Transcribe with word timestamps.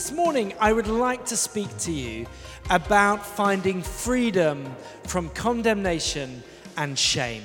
this 0.00 0.12
morning 0.12 0.54
I 0.58 0.72
would 0.72 0.86
like 0.86 1.26
to 1.26 1.36
speak 1.36 1.68
to 1.80 1.92
you 1.92 2.26
about 2.70 3.26
finding 3.26 3.82
freedom 3.82 4.74
from 5.04 5.28
condemnation 5.28 6.42
and 6.78 6.98
shame. 6.98 7.42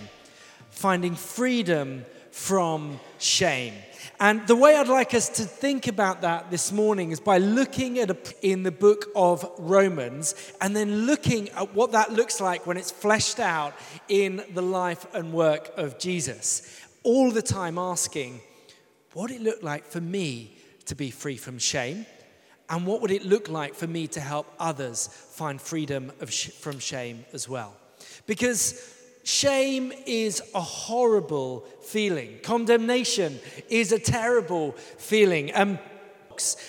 Finding 0.69 1.15
freedom 1.15 2.05
from 2.31 2.97
shame. 3.17 3.73
And 4.21 4.47
the 4.47 4.55
way 4.55 4.77
I'd 4.77 4.87
like 4.87 5.13
us 5.13 5.27
to 5.31 5.43
think 5.43 5.89
about 5.89 6.21
that 6.21 6.49
this 6.49 6.71
morning 6.71 7.11
is 7.11 7.19
by 7.19 7.39
looking 7.39 7.99
at 7.99 8.09
a, 8.11 8.17
in 8.41 8.63
the 8.63 8.71
book 8.71 9.07
of 9.17 9.45
Romans 9.57 10.33
and 10.61 10.73
then 10.73 11.07
looking 11.07 11.49
at 11.49 11.75
what 11.75 11.91
that 11.91 12.13
looks 12.13 12.39
like 12.39 12.65
when 12.65 12.77
it's 12.77 12.89
fleshed 12.89 13.41
out 13.41 13.73
in 14.07 14.41
the 14.53 14.61
life 14.61 15.05
and 15.13 15.33
work 15.33 15.71
of 15.75 15.99
Jesus. 15.99 16.79
All 17.03 17.31
the 17.31 17.41
time 17.41 17.77
asking, 17.77 18.39
what 19.11 19.29
it 19.29 19.41
looked 19.41 19.63
like 19.63 19.85
for 19.85 19.99
me 19.99 20.55
to 20.85 20.95
be 20.95 21.11
free 21.11 21.35
from 21.35 21.59
shame? 21.59 22.05
And 22.69 22.85
what 22.85 23.01
would 23.01 23.11
it 23.11 23.25
look 23.25 23.49
like 23.49 23.75
for 23.75 23.87
me 23.87 24.07
to 24.07 24.19
help 24.19 24.51
others 24.59 25.07
find 25.07 25.61
freedom 25.61 26.11
sh- 26.27 26.49
from 26.49 26.79
shame 26.79 27.25
as 27.31 27.47
well? 27.47 27.75
Because 28.25 28.93
shame 29.23 29.91
is 30.05 30.41
a 30.53 30.61
horrible 30.61 31.65
feeling, 31.81 32.39
condemnation 32.43 33.39
is 33.69 33.91
a 33.91 33.99
terrible 33.99 34.71
feeling. 34.71 35.51
Um, 35.55 35.79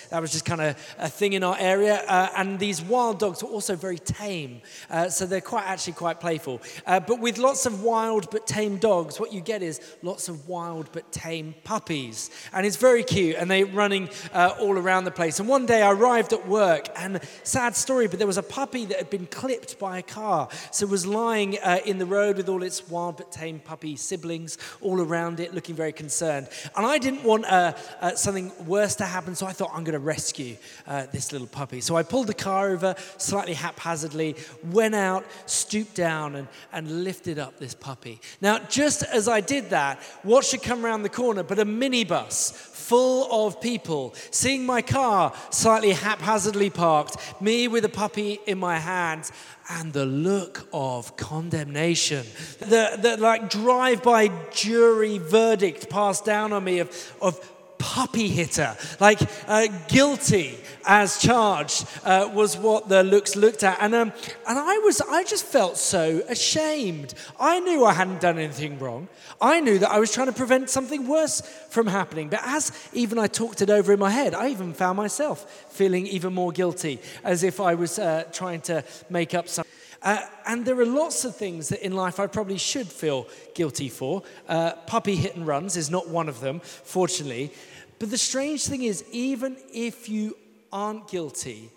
that 0.09 0.21
was 0.21 0.31
just 0.31 0.45
kind 0.45 0.61
of 0.61 0.95
a 0.97 1.09
thing 1.09 1.33
in 1.33 1.43
our 1.43 1.57
area. 1.59 2.03
Uh, 2.07 2.29
and 2.35 2.59
these 2.59 2.81
wild 2.81 3.19
dogs 3.19 3.43
were 3.43 3.49
also 3.49 3.75
very 3.75 3.99
tame. 3.99 4.61
Uh, 4.89 5.09
so 5.09 5.25
they're 5.25 5.41
quite 5.41 5.65
actually 5.65 5.93
quite 5.93 6.19
playful. 6.19 6.61
Uh, 6.85 6.99
but 6.99 7.19
with 7.19 7.37
lots 7.37 7.65
of 7.65 7.83
wild 7.83 8.29
but 8.31 8.47
tame 8.47 8.77
dogs, 8.77 9.19
what 9.19 9.33
you 9.33 9.41
get 9.41 9.61
is 9.61 9.79
lots 10.01 10.29
of 10.29 10.47
wild 10.47 10.89
but 10.91 11.11
tame 11.11 11.55
puppies. 11.63 12.29
And 12.53 12.65
it's 12.65 12.77
very 12.77 13.03
cute. 13.03 13.35
And 13.37 13.49
they're 13.49 13.65
running 13.65 14.09
uh, 14.33 14.55
all 14.59 14.77
around 14.77 15.03
the 15.03 15.11
place. 15.11 15.39
And 15.39 15.49
one 15.49 15.65
day 15.65 15.81
I 15.81 15.91
arrived 15.91 16.33
at 16.33 16.47
work, 16.47 16.87
and 16.95 17.19
sad 17.43 17.75
story, 17.75 18.07
but 18.07 18.19
there 18.19 18.27
was 18.27 18.37
a 18.37 18.43
puppy 18.43 18.85
that 18.85 18.97
had 18.97 19.09
been 19.09 19.27
clipped 19.27 19.79
by 19.79 19.99
a 19.99 20.03
car. 20.03 20.49
So 20.71 20.85
it 20.85 20.91
was 20.91 21.05
lying 21.05 21.57
uh, 21.59 21.79
in 21.85 21.97
the 21.97 22.05
road 22.05 22.37
with 22.37 22.49
all 22.49 22.63
its 22.63 22.87
wild 22.87 23.17
but 23.17 23.31
tame 23.31 23.59
puppy 23.59 23.95
siblings 23.95 24.57
all 24.81 25.01
around 25.01 25.39
it, 25.39 25.53
looking 25.53 25.75
very 25.75 25.93
concerned. 25.93 26.49
And 26.75 26.85
I 26.85 26.97
didn't 26.97 27.23
want 27.23 27.45
uh, 27.45 27.73
something 28.15 28.51
worse 28.65 28.95
to 28.95 29.05
happen, 29.05 29.35
so 29.35 29.45
I 29.45 29.53
thought, 29.57 29.71
I'm 29.73 29.83
going 29.83 29.93
to 29.93 29.99
rescue 29.99 30.55
uh, 30.85 31.07
this 31.11 31.31
little 31.31 31.47
puppy. 31.47 31.81
So 31.81 31.95
I 31.97 32.03
pulled 32.03 32.27
the 32.27 32.33
car 32.33 32.69
over 32.69 32.95
slightly 33.17 33.53
haphazardly, 33.53 34.35
went 34.71 34.95
out, 34.95 35.25
stooped 35.45 35.95
down, 35.95 36.35
and, 36.35 36.47
and 36.71 37.03
lifted 37.03 37.39
up 37.39 37.57
this 37.57 37.73
puppy. 37.73 38.21
Now, 38.39 38.59
just 38.59 39.03
as 39.03 39.27
I 39.27 39.41
did 39.41 39.71
that, 39.71 39.99
what 40.23 40.45
should 40.45 40.61
come 40.61 40.85
around 40.85 41.01
the 41.01 41.09
corner 41.09 41.43
but 41.43 41.59
a 41.59 41.65
minibus 41.65 42.51
full 42.51 43.47
of 43.47 43.59
people, 43.59 44.15
seeing 44.31 44.65
my 44.65 44.81
car 44.81 45.33
slightly 45.49 45.91
haphazardly 45.91 46.69
parked, 46.69 47.17
me 47.41 47.67
with 47.67 47.83
a 47.83 47.89
puppy 47.89 48.39
in 48.45 48.57
my 48.57 48.79
hands, 48.79 49.31
and 49.69 49.91
the 49.91 50.05
look 50.05 50.67
of 50.71 51.17
condemnation, 51.17 52.25
the, 52.59 52.97
the 53.01 53.17
like 53.19 53.49
drive-by 53.49 54.29
jury 54.51 55.17
verdict 55.17 55.89
passed 55.89 56.23
down 56.23 56.53
on 56.53 56.63
me 56.63 56.79
of, 56.79 57.17
of 57.21 57.37
puppy 57.77 58.27
hitter, 58.27 58.75
like 58.99 59.19
uh, 59.47 59.67
guilty 59.87 60.57
as 60.85 61.19
charged, 61.19 61.85
uh, 62.03 62.29
was 62.33 62.57
what 62.57 62.87
the 62.87 63.03
looks 63.03 63.35
looked 63.35 63.63
at. 63.63 63.77
And, 63.81 63.93
um, 63.93 64.13
and 64.47 64.57
I, 64.57 64.77
was, 64.79 65.01
I 65.01 65.23
just 65.25 65.45
felt 65.45 65.77
so 65.77 66.21
ashamed. 66.29 67.13
I 67.39 67.59
knew 67.59 67.85
I 67.85 67.93
hadn't 67.93 68.21
done 68.21 68.39
anything 68.39 68.79
wrong. 68.79 69.09
I 69.41 69.59
knew 69.59 69.79
that 69.79 69.91
I 69.91 69.99
was 69.99 70.13
trying 70.13 70.27
to 70.27 70.33
prevent 70.33 70.69
something 70.69 71.07
worse 71.07 71.41
from 71.69 71.87
happening. 71.87 72.29
But 72.29 72.39
as 72.43 72.71
even 72.93 73.19
I 73.19 73.27
talked 73.27 73.61
it 73.61 73.69
over 73.69 73.93
in 73.93 73.99
my 73.99 74.09
head, 74.09 74.33
I 74.33 74.49
even 74.49 74.73
found 74.73 74.97
myself 74.97 75.67
feeling 75.69 76.07
even 76.07 76.33
more 76.33 76.51
guilty, 76.51 76.99
as 77.23 77.43
if 77.43 77.59
I 77.59 77.75
was 77.75 77.99
uh, 77.99 78.23
trying 78.31 78.61
to 78.61 78.83
make 79.09 79.33
up 79.33 79.47
something. 79.47 79.76
Uh, 80.01 80.21
and 80.45 80.65
there 80.65 80.79
are 80.79 80.85
lots 80.85 81.25
of 81.25 81.35
things 81.35 81.69
that 81.69 81.83
in 81.85 81.95
life 81.95 82.19
I 82.19 82.27
probably 82.27 82.57
should 82.57 82.87
feel 82.87 83.27
guilty 83.55 83.89
for. 83.89 84.23
Uh, 84.47 84.73
puppy 84.85 85.15
hit 85.15 85.35
and 85.35 85.47
runs 85.47 85.75
is 85.75 85.89
not 85.89 86.07
one 86.07 86.29
of 86.29 86.39
them, 86.39 86.59
fortunately. 86.59 87.51
But 87.99 88.11
the 88.11 88.17
strange 88.17 88.65
thing 88.65 88.83
is, 88.83 89.03
even 89.11 89.57
if 89.73 90.07
you 90.07 90.37
aren't 90.71 91.07
guilty, 91.07 91.69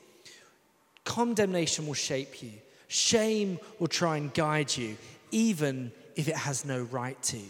condemnation 1.04 1.86
will 1.86 1.94
shape 1.94 2.42
you. 2.42 2.52
Shame 2.88 3.58
will 3.78 3.88
try 3.88 4.16
and 4.16 4.32
guide 4.34 4.76
you, 4.76 4.96
even 5.30 5.92
if 6.16 6.28
it 6.28 6.36
has 6.36 6.64
no 6.64 6.82
right 6.82 7.20
to. 7.22 7.40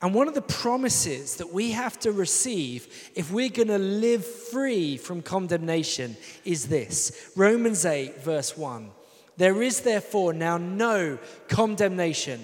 And 0.00 0.12
one 0.12 0.26
of 0.26 0.34
the 0.34 0.42
promises 0.42 1.36
that 1.36 1.52
we 1.52 1.70
have 1.70 1.98
to 2.00 2.10
receive 2.10 3.10
if 3.14 3.30
we're 3.30 3.48
going 3.48 3.68
to 3.68 3.78
live 3.78 4.26
free 4.26 4.96
from 4.96 5.22
condemnation 5.22 6.16
is 6.44 6.66
this 6.66 7.30
Romans 7.36 7.86
8, 7.86 8.20
verse 8.20 8.56
1. 8.56 8.90
There 9.36 9.62
is 9.62 9.80
therefore 9.80 10.32
now 10.32 10.58
no 10.58 11.18
condemnation 11.48 12.40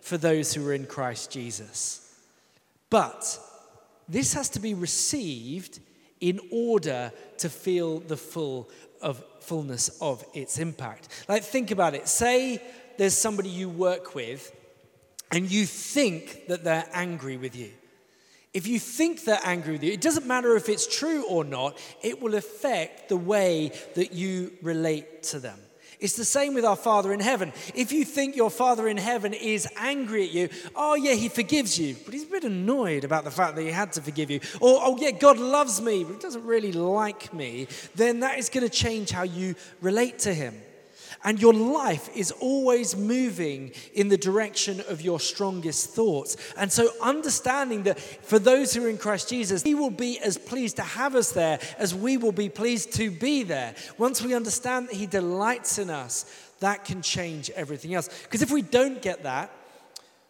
for 0.00 0.16
those 0.16 0.54
who 0.54 0.66
are 0.68 0.74
in 0.74 0.86
Christ 0.86 1.30
Jesus. 1.30 2.14
But 2.88 3.38
this 4.08 4.34
has 4.34 4.48
to 4.50 4.60
be 4.60 4.74
received 4.74 5.80
in 6.20 6.40
order 6.50 7.12
to 7.38 7.48
feel 7.48 8.00
the 8.00 8.16
full 8.16 8.68
of 9.00 9.24
fullness 9.40 9.88
of 10.00 10.24
its 10.34 10.58
impact. 10.58 11.24
Like 11.28 11.42
think 11.42 11.70
about 11.70 11.94
it. 11.94 12.06
Say 12.06 12.62
there's 12.98 13.16
somebody 13.16 13.48
you 13.48 13.68
work 13.68 14.14
with 14.14 14.54
and 15.32 15.50
you 15.50 15.64
think 15.64 16.48
that 16.48 16.64
they're 16.64 16.88
angry 16.92 17.36
with 17.36 17.56
you. 17.56 17.70
If 18.52 18.66
you 18.66 18.78
think 18.78 19.24
they're 19.24 19.40
angry 19.44 19.74
with 19.74 19.84
you, 19.84 19.92
it 19.92 20.00
doesn't 20.00 20.26
matter 20.26 20.56
if 20.56 20.68
it's 20.68 20.86
true 20.86 21.24
or 21.28 21.44
not, 21.44 21.78
it 22.02 22.20
will 22.20 22.34
affect 22.34 23.08
the 23.08 23.16
way 23.16 23.72
that 23.94 24.12
you 24.12 24.52
relate 24.60 25.22
to 25.24 25.38
them. 25.38 25.58
It's 26.00 26.16
the 26.16 26.24
same 26.24 26.54
with 26.54 26.64
our 26.64 26.76
Father 26.76 27.12
in 27.12 27.20
heaven. 27.20 27.52
If 27.74 27.92
you 27.92 28.04
think 28.04 28.34
your 28.34 28.50
Father 28.50 28.88
in 28.88 28.96
heaven 28.96 29.34
is 29.34 29.68
angry 29.76 30.24
at 30.24 30.32
you, 30.32 30.48
oh, 30.74 30.94
yeah, 30.94 31.12
he 31.12 31.28
forgives 31.28 31.78
you, 31.78 31.94
but 32.04 32.14
he's 32.14 32.24
a 32.24 32.30
bit 32.30 32.44
annoyed 32.44 33.04
about 33.04 33.24
the 33.24 33.30
fact 33.30 33.56
that 33.56 33.62
he 33.62 33.70
had 33.70 33.92
to 33.92 34.02
forgive 34.02 34.30
you. 34.30 34.40
Or, 34.60 34.80
oh, 34.82 34.96
yeah, 34.98 35.10
God 35.10 35.38
loves 35.38 35.80
me, 35.80 36.04
but 36.04 36.14
he 36.14 36.18
doesn't 36.18 36.44
really 36.44 36.72
like 36.72 37.34
me, 37.34 37.68
then 37.94 38.20
that 38.20 38.38
is 38.38 38.48
going 38.48 38.66
to 38.66 38.74
change 38.74 39.10
how 39.10 39.24
you 39.24 39.54
relate 39.82 40.20
to 40.20 40.32
him. 40.32 40.54
And 41.22 41.40
your 41.40 41.52
life 41.52 42.08
is 42.16 42.30
always 42.32 42.96
moving 42.96 43.72
in 43.92 44.08
the 44.08 44.16
direction 44.16 44.80
of 44.88 45.02
your 45.02 45.20
strongest 45.20 45.90
thoughts. 45.90 46.36
And 46.56 46.72
so, 46.72 46.88
understanding 47.02 47.82
that 47.82 48.00
for 48.00 48.38
those 48.38 48.72
who 48.72 48.86
are 48.86 48.88
in 48.88 48.96
Christ 48.96 49.28
Jesus, 49.28 49.62
He 49.62 49.74
will 49.74 49.90
be 49.90 50.18
as 50.18 50.38
pleased 50.38 50.76
to 50.76 50.82
have 50.82 51.14
us 51.14 51.32
there 51.32 51.60
as 51.78 51.94
we 51.94 52.16
will 52.16 52.32
be 52.32 52.48
pleased 52.48 52.92
to 52.94 53.10
be 53.10 53.42
there. 53.42 53.74
Once 53.98 54.22
we 54.22 54.34
understand 54.34 54.88
that 54.88 54.94
He 54.94 55.06
delights 55.06 55.78
in 55.78 55.90
us, 55.90 56.24
that 56.60 56.84
can 56.84 57.02
change 57.02 57.50
everything 57.50 57.94
else. 57.94 58.08
Because 58.22 58.40
if 58.40 58.50
we 58.50 58.62
don't 58.62 59.02
get 59.02 59.24
that, 59.24 59.50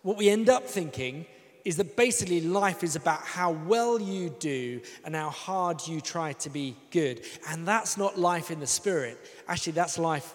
what 0.03 0.17
we 0.17 0.29
end 0.29 0.49
up 0.49 0.65
thinking 0.67 1.27
is 1.65 1.77
that 1.77 1.97
basically 1.97 2.41
life 2.41 2.83
is 2.83 2.97
about 2.97 3.21
how 3.21 3.53
well 3.53 4.01
you 4.01 4.31
do 4.39 4.81
and 5.05 5.15
how 5.15 5.31
hard 5.31 5.87
you 5.87 6.01
try 6.01 6.33
to 6.33 6.51
be 6.51 6.75
good. 6.91 7.21
And 7.49 7.69
that's 7.69 7.97
not 7.97 8.19
life 8.19 8.51
in 8.51 8.61
the 8.61 8.67
spirit. 8.67 9.19
Actually, 9.47 9.75
that's 9.75 9.99
life 9.99 10.35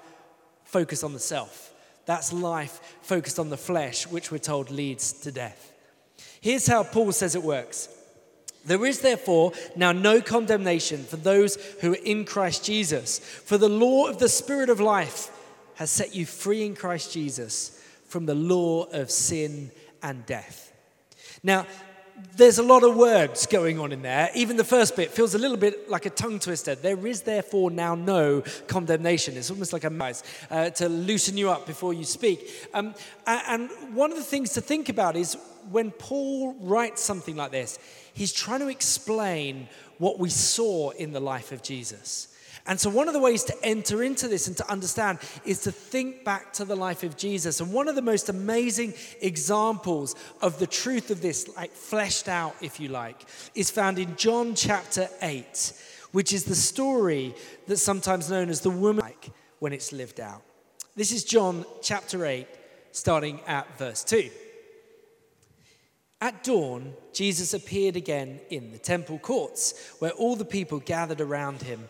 focused 0.66 1.03
on 1.03 1.14
the 1.14 1.20
self. 1.20 1.74
That's 2.06 2.34
life 2.34 2.80
focused 3.02 3.40
on 3.40 3.50
the 3.50 3.58
flesh, 3.58 4.06
which 4.08 4.31
we're 4.31 4.38
told 4.38 4.70
leads 4.70 5.14
to 5.22 5.31
death. 5.31 5.72
Here's 6.42 6.68
how 6.68 6.84
Paul 6.84 7.12
says 7.12 7.36
it 7.36 7.44
works. 7.44 7.90
There 8.66 8.86
is 8.86 9.00
therefore 9.00 9.53
now 9.76 9.92
no 9.92 10.22
condemnation 10.22 11.03
for 11.03 11.18
those 11.18 11.56
who 11.81 11.94
are 11.94 12.03
in 12.03 12.26
Christ 12.26 12.66
Jesus. 12.66 13.20
For 13.20 13.58
the 13.58 13.70
law 13.70 14.08
of 14.08 14.20
the 14.20 14.30
Spirit 14.30 14.70
of 14.70 14.80
life 14.80 15.31
has 15.76 15.92
set 15.92 16.16
you 16.16 16.26
free 16.26 16.66
in 16.66 16.76
Christ 16.76 17.14
Jesus 17.14 17.82
from 18.08 18.26
the 18.26 18.36
law 18.36 18.84
of 18.86 19.12
sin 19.12 19.72
and 20.02 20.26
death. 20.26 20.72
Now, 21.44 21.68
there's 22.38 22.58
a 22.58 22.64
lot 22.64 22.84
of 22.84 22.96
words 22.96 23.46
going 23.46 23.79
on 23.79 23.91
in 23.91 24.02
there. 24.02 24.29
Even 24.35 24.58
the 24.58 24.64
first 24.64 24.96
bit 24.96 25.12
feels 25.12 25.35
a 25.35 25.38
little 25.38 25.58
bit 25.58 25.90
like 25.90 26.06
a 26.06 26.09
tongue 26.09 26.40
twister. 26.40 26.76
There 26.76 27.08
is 27.08 27.22
therefore 27.22 27.72
now 27.72 27.96
no 27.96 28.44
condemnation. 28.67 29.38
It's 29.38 29.52
almost 29.52 29.73
like 29.73 29.84
a 29.84 29.90
mice 29.90 30.23
uh, 30.50 30.70
to 30.72 30.90
loosen 30.90 31.38
you 31.38 31.50
up 31.50 31.66
before 31.66 31.94
you 31.94 32.03
speak. 32.03 32.70
Um, 32.73 32.94
and 33.26 33.70
one 33.94 34.12
of 34.12 34.17
the 34.17 34.23
things 34.23 34.53
to 34.53 34.62
think 34.62 34.90
about 34.90 35.16
is 35.16 35.38
when 35.72 35.91
Paul 35.91 36.53
writes 36.59 37.02
something 37.02 37.35
like 37.35 37.52
this, 37.52 37.79
he's 38.14 38.34
trying 38.34 38.59
to 38.59 38.67
explain 38.67 39.67
what 39.97 40.20
we 40.20 40.29
saw 40.29 40.91
in 40.91 41.12
the 41.12 41.22
life 41.22 41.52
of 41.52 41.64
Jesus. 41.64 42.34
And 42.67 42.79
so, 42.79 42.90
one 42.90 43.08
of 43.08 43.14
the 43.14 43.20
ways 43.20 43.44
to 43.44 43.56
enter 43.64 44.02
into 44.02 44.28
this 44.28 44.47
and 44.47 44.58
to 44.58 44.70
understand 44.72 45.20
is 45.44 45.62
to 45.62 45.72
think 45.72 46.23
back 46.23 46.52
to 46.53 46.66
the 46.66 46.76
life 46.76 47.03
of 47.03 47.16
Jesus. 47.16 47.59
And 47.59 47.72
one 47.72 47.88
of 47.88 47.96
the 47.96 48.02
most 48.02 48.28
amazing 48.28 48.96
examples 49.22 50.16
of 50.41 50.58
the 50.58 50.66
truth 50.66 51.12
of 51.12 51.22
this, 51.22 51.47
like 51.56 51.72
fleshed 51.72 52.28
out, 52.28 52.56
if 52.62 52.79
you 52.79 52.90
like, 52.90 53.28
is 53.53 53.70
found 53.70 54.00
in 54.00 54.16
John 54.16 54.56
chapter 54.56 55.08
8, 55.22 55.73
which 56.12 56.34
is 56.34 56.46
the 56.46 56.56
story 56.56 57.35
that's 57.67 57.84
sometimes 57.84 58.32
known 58.32 58.50
as 58.50 58.62
the 58.62 58.72
woman 58.72 59.03
like 59.03 59.29
when 59.59 59.72
it's 59.72 59.91
lived 59.91 60.20
out. 60.20 60.41
This 60.96 61.12
is 61.12 61.23
John 61.23 61.66
chapter 61.84 62.26
8, 62.26 62.47
starting 62.94 63.41
at 63.46 63.78
verse 63.78 64.03
2. 64.03 64.32
At 66.22 66.44
dawn, 66.44 66.94
Jesus 67.14 67.53
appeared 67.53 67.96
again 67.96 68.40
in 68.50 68.72
the 68.72 68.79
temple 68.79 69.20
courts, 69.20 69.94
where 70.00 70.12
all 70.12 70.35
the 70.35 70.46
people 70.46 70.79
gathered 70.79 71.22
around 71.22 71.62
him 71.62 71.90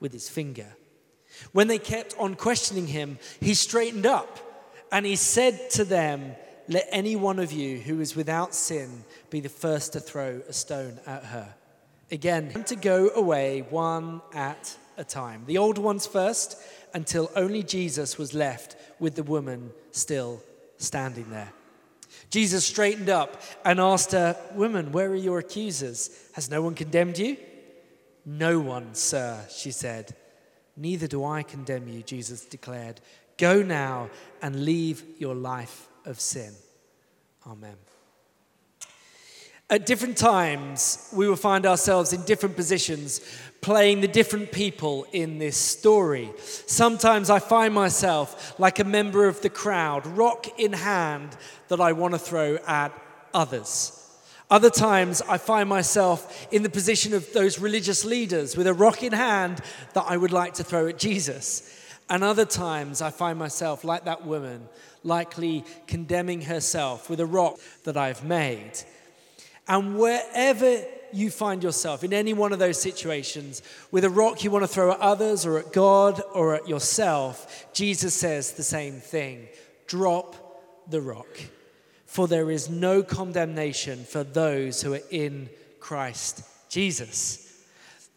with 0.00 0.12
his 0.12 0.28
finger. 0.28 0.66
When 1.52 1.68
they 1.68 1.78
kept 1.78 2.14
on 2.18 2.34
questioning 2.34 2.88
him, 2.88 3.18
he 3.40 3.54
straightened 3.54 4.06
up 4.06 4.38
and 4.90 5.06
he 5.06 5.16
said 5.16 5.70
to 5.70 5.84
them, 5.84 6.34
Let 6.68 6.88
any 6.90 7.16
one 7.16 7.38
of 7.38 7.52
you 7.52 7.78
who 7.78 8.00
is 8.00 8.16
without 8.16 8.54
sin 8.54 9.04
be 9.30 9.40
the 9.40 9.48
first 9.48 9.92
to 9.92 10.00
throw 10.00 10.42
a 10.48 10.52
stone 10.52 10.98
at 11.06 11.24
her. 11.24 11.54
Again, 12.10 12.64
to 12.64 12.76
go 12.76 13.10
away 13.14 13.60
one 13.70 14.20
at 14.34 14.76
a 14.96 15.04
time. 15.04 15.44
The 15.46 15.58
old 15.58 15.78
ones 15.78 16.06
first, 16.06 16.56
until 16.92 17.30
only 17.36 17.62
Jesus 17.62 18.18
was 18.18 18.34
left 18.34 18.76
with 18.98 19.14
the 19.14 19.22
woman 19.22 19.70
still 19.92 20.42
standing 20.76 21.30
there. 21.30 21.52
Jesus 22.30 22.64
straightened 22.64 23.08
up 23.08 23.40
and 23.64 23.78
asked 23.78 24.12
her, 24.12 24.36
Woman, 24.54 24.90
where 24.92 25.10
are 25.10 25.16
your 25.16 25.38
accusers? 25.38 26.10
Has 26.32 26.50
no 26.50 26.62
one 26.62 26.74
condemned 26.74 27.18
you? 27.18 27.36
No 28.24 28.60
one, 28.60 28.94
sir, 28.94 29.44
she 29.50 29.70
said. 29.70 30.14
Neither 30.76 31.06
do 31.06 31.24
I 31.24 31.42
condemn 31.42 31.88
you, 31.88 32.02
Jesus 32.02 32.44
declared. 32.44 33.00
Go 33.36 33.62
now 33.62 34.10
and 34.42 34.64
leave 34.64 35.02
your 35.18 35.34
life 35.34 35.88
of 36.04 36.20
sin. 36.20 36.52
Amen. 37.46 37.76
At 39.70 39.86
different 39.86 40.16
times, 40.16 41.08
we 41.14 41.28
will 41.28 41.36
find 41.36 41.64
ourselves 41.64 42.12
in 42.12 42.22
different 42.24 42.56
positions 42.56 43.20
playing 43.60 44.00
the 44.00 44.08
different 44.08 44.50
people 44.50 45.06
in 45.12 45.38
this 45.38 45.56
story. 45.56 46.32
Sometimes 46.66 47.30
I 47.30 47.38
find 47.38 47.72
myself 47.72 48.58
like 48.58 48.80
a 48.80 48.84
member 48.84 49.28
of 49.28 49.40
the 49.42 49.50
crowd, 49.50 50.06
rock 50.06 50.58
in 50.58 50.72
hand, 50.72 51.36
that 51.68 51.80
I 51.80 51.92
want 51.92 52.14
to 52.14 52.18
throw 52.18 52.56
at 52.66 52.92
others. 53.32 53.99
Other 54.50 54.70
times, 54.70 55.22
I 55.28 55.38
find 55.38 55.68
myself 55.68 56.48
in 56.50 56.64
the 56.64 56.70
position 56.70 57.14
of 57.14 57.32
those 57.32 57.60
religious 57.60 58.04
leaders 58.04 58.56
with 58.56 58.66
a 58.66 58.74
rock 58.74 59.04
in 59.04 59.12
hand 59.12 59.60
that 59.94 60.06
I 60.08 60.16
would 60.16 60.32
like 60.32 60.54
to 60.54 60.64
throw 60.64 60.88
at 60.88 60.98
Jesus. 60.98 61.76
And 62.08 62.24
other 62.24 62.44
times, 62.44 63.00
I 63.00 63.10
find 63.10 63.38
myself 63.38 63.84
like 63.84 64.06
that 64.06 64.26
woman, 64.26 64.68
likely 65.04 65.64
condemning 65.86 66.42
herself 66.42 67.08
with 67.08 67.20
a 67.20 67.26
rock 67.26 67.60
that 67.84 67.96
I've 67.96 68.24
made. 68.24 68.72
And 69.68 69.96
wherever 69.96 70.82
you 71.12 71.30
find 71.30 71.62
yourself, 71.62 72.02
in 72.02 72.12
any 72.12 72.32
one 72.32 72.52
of 72.52 72.58
those 72.58 72.82
situations, 72.82 73.62
with 73.92 74.04
a 74.04 74.10
rock 74.10 74.42
you 74.42 74.50
want 74.50 74.64
to 74.64 74.68
throw 74.68 74.90
at 74.90 74.98
others 74.98 75.46
or 75.46 75.58
at 75.58 75.72
God 75.72 76.20
or 76.34 76.56
at 76.56 76.68
yourself, 76.68 77.68
Jesus 77.72 78.14
says 78.14 78.52
the 78.52 78.64
same 78.64 78.94
thing 78.94 79.46
drop 79.86 80.34
the 80.88 81.00
rock 81.00 81.28
for 82.10 82.26
there 82.26 82.50
is 82.50 82.68
no 82.68 83.04
condemnation 83.04 84.02
for 84.02 84.24
those 84.24 84.82
who 84.82 84.94
are 84.94 85.00
in 85.12 85.48
Christ 85.78 86.42
Jesus. 86.68 87.64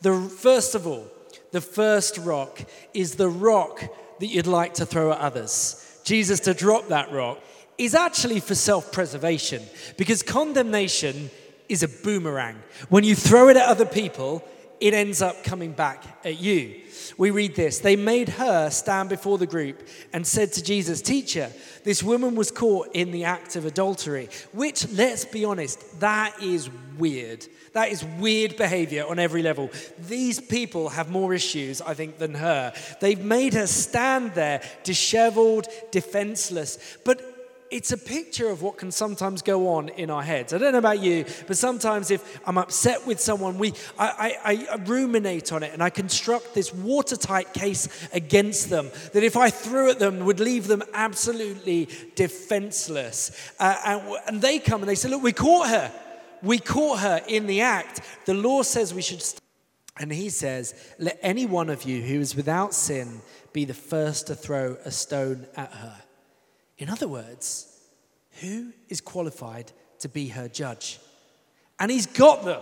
The, 0.02 0.20
first 0.20 0.74
of 0.74 0.88
all, 0.88 1.08
the 1.52 1.62
first 1.62 2.18
rock 2.18 2.60
is 2.96 3.14
the 3.14 3.30
rock 3.30 3.84
that 4.20 4.26
you'd 4.26 4.48
like 4.48 4.74
to 4.76 4.88
throw 4.88 5.12
at 5.12 5.20
others. 5.20 6.02
Jesus 6.04 6.40
to 6.40 6.56
drop 6.56 6.88
that 6.88 7.12
rock 7.12 7.40
is 7.78 7.94
actually 7.94 8.40
for 8.40 8.56
self 8.56 8.92
preservation 8.92 9.62
because 9.96 10.24
condemnation 10.24 11.30
is 11.70 11.84
a 11.84 11.88
boomerang. 11.88 12.56
When 12.90 13.04
you 13.04 13.14
throw 13.14 13.50
it 13.50 13.58
at 13.58 13.70
other 13.70 13.86
people, 13.86 14.44
it 14.80 14.94
ends 14.94 15.22
up 15.22 15.44
coming 15.44 15.72
back 15.72 16.04
at 16.26 16.40
you. 16.40 16.82
We 17.18 17.32
read 17.32 17.56
this 17.56 17.80
They 17.80 17.96
made 17.96 18.30
her 18.30 18.70
stand 18.70 19.10
before 19.10 19.38
the 19.38 19.48
group 19.48 19.88
and 20.12 20.26
said 20.26 20.52
to 20.54 20.64
Jesus, 20.64 21.02
Teacher, 21.02 21.52
this 21.84 22.04
woman 22.04 22.36
was 22.36 22.52
caught 22.52 22.90
in 22.94 23.12
the 23.12 23.26
act 23.26 23.56
of 23.56 23.66
adultery, 23.66 24.30
which, 24.52 24.88
let's 24.90 25.26
be 25.26 25.46
honest, 25.46 26.00
that 26.00 26.42
is 26.42 26.70
weird. 26.98 27.46
That 27.74 27.90
is 27.90 28.06
weird 28.20 28.56
behavior 28.56 29.06
on 29.08 29.18
every 29.20 29.42
level. 29.42 29.72
These 30.08 30.40
people 30.40 30.90
have 30.90 31.10
more 31.10 31.34
issues, 31.34 31.82
I 31.82 31.96
think, 31.96 32.20
than 32.20 32.36
her. 32.36 32.74
They've 33.02 33.24
made 33.24 33.56
her 33.56 33.68
stand 33.68 34.34
there, 34.34 34.62
disheveled, 34.84 35.68
defenseless. 35.92 36.98
But 37.04 37.33
it's 37.74 37.92
a 37.92 37.98
picture 37.98 38.50
of 38.50 38.62
what 38.62 38.78
can 38.78 38.92
sometimes 38.92 39.42
go 39.42 39.70
on 39.70 39.90
in 39.90 40.12
our 40.12 40.22
heads. 40.22 40.54
I 40.54 40.60
don't 40.60 40.74
know 40.74 40.78
about 40.78 41.02
you, 41.02 41.26
but 41.48 41.58
sometimes 41.58 42.12
if 42.12 42.40
I'm 42.48 42.60
upset 42.60 43.08
with 43.08 43.20
someone, 43.20 43.58
we, 43.58 43.74
I, 43.98 44.38
I, 44.46 44.68
I 44.72 44.76
ruminate 44.84 45.52
on 45.52 45.64
it 45.64 45.74
and 45.74 45.82
I 45.82 45.90
construct 45.90 46.54
this 46.54 46.72
watertight 46.72 47.52
case 47.52 47.90
against 48.14 48.70
them 48.70 48.92
that 49.14 49.24
if 49.24 49.36
I 49.36 49.50
threw 49.50 49.90
at 49.90 49.98
them 49.98 50.20
would 50.20 50.40
leave 50.40 50.68
them 50.68 50.84
absolutely 50.94 51.90
defenseless. 52.14 53.52
Uh, 53.60 53.76
and, 53.86 54.18
and 54.28 54.42
they 54.42 54.60
come 54.60 54.82
and 54.82 54.90
they 54.90 54.96
say, 54.96 55.10
Look, 55.10 55.24
we 55.24 55.34
caught 55.34 55.68
her. 55.70 55.92
We 56.44 56.60
caught 56.60 57.00
her 57.00 57.22
in 57.28 57.48
the 57.48 57.62
act. 57.62 58.02
The 58.26 58.36
law 58.36 58.62
says 58.62 58.94
we 58.94 59.02
should. 59.02 59.24
St-. 59.24 59.42
And 59.98 60.12
he 60.12 60.30
says, 60.30 60.76
Let 61.00 61.18
any 61.24 61.48
one 61.48 61.72
of 61.72 61.84
you 61.84 62.04
who 62.04 62.20
is 62.20 62.36
without 62.36 62.76
sin 62.76 63.22
be 63.52 63.66
the 63.66 63.74
first 63.74 64.28
to 64.28 64.36
throw 64.36 64.78
a 64.86 64.92
stone 64.92 65.48
at 65.56 65.72
her. 65.72 66.03
In 66.78 66.90
other 66.90 67.08
words, 67.08 67.68
who 68.42 68.74
is 68.90 69.02
qualified 69.02 69.72
to 70.00 70.10
be 70.10 70.30
her 70.30 70.48
judge? 70.48 71.00
And 71.80 71.92
he's 71.92 72.08
got 72.08 72.46
them. 72.46 72.62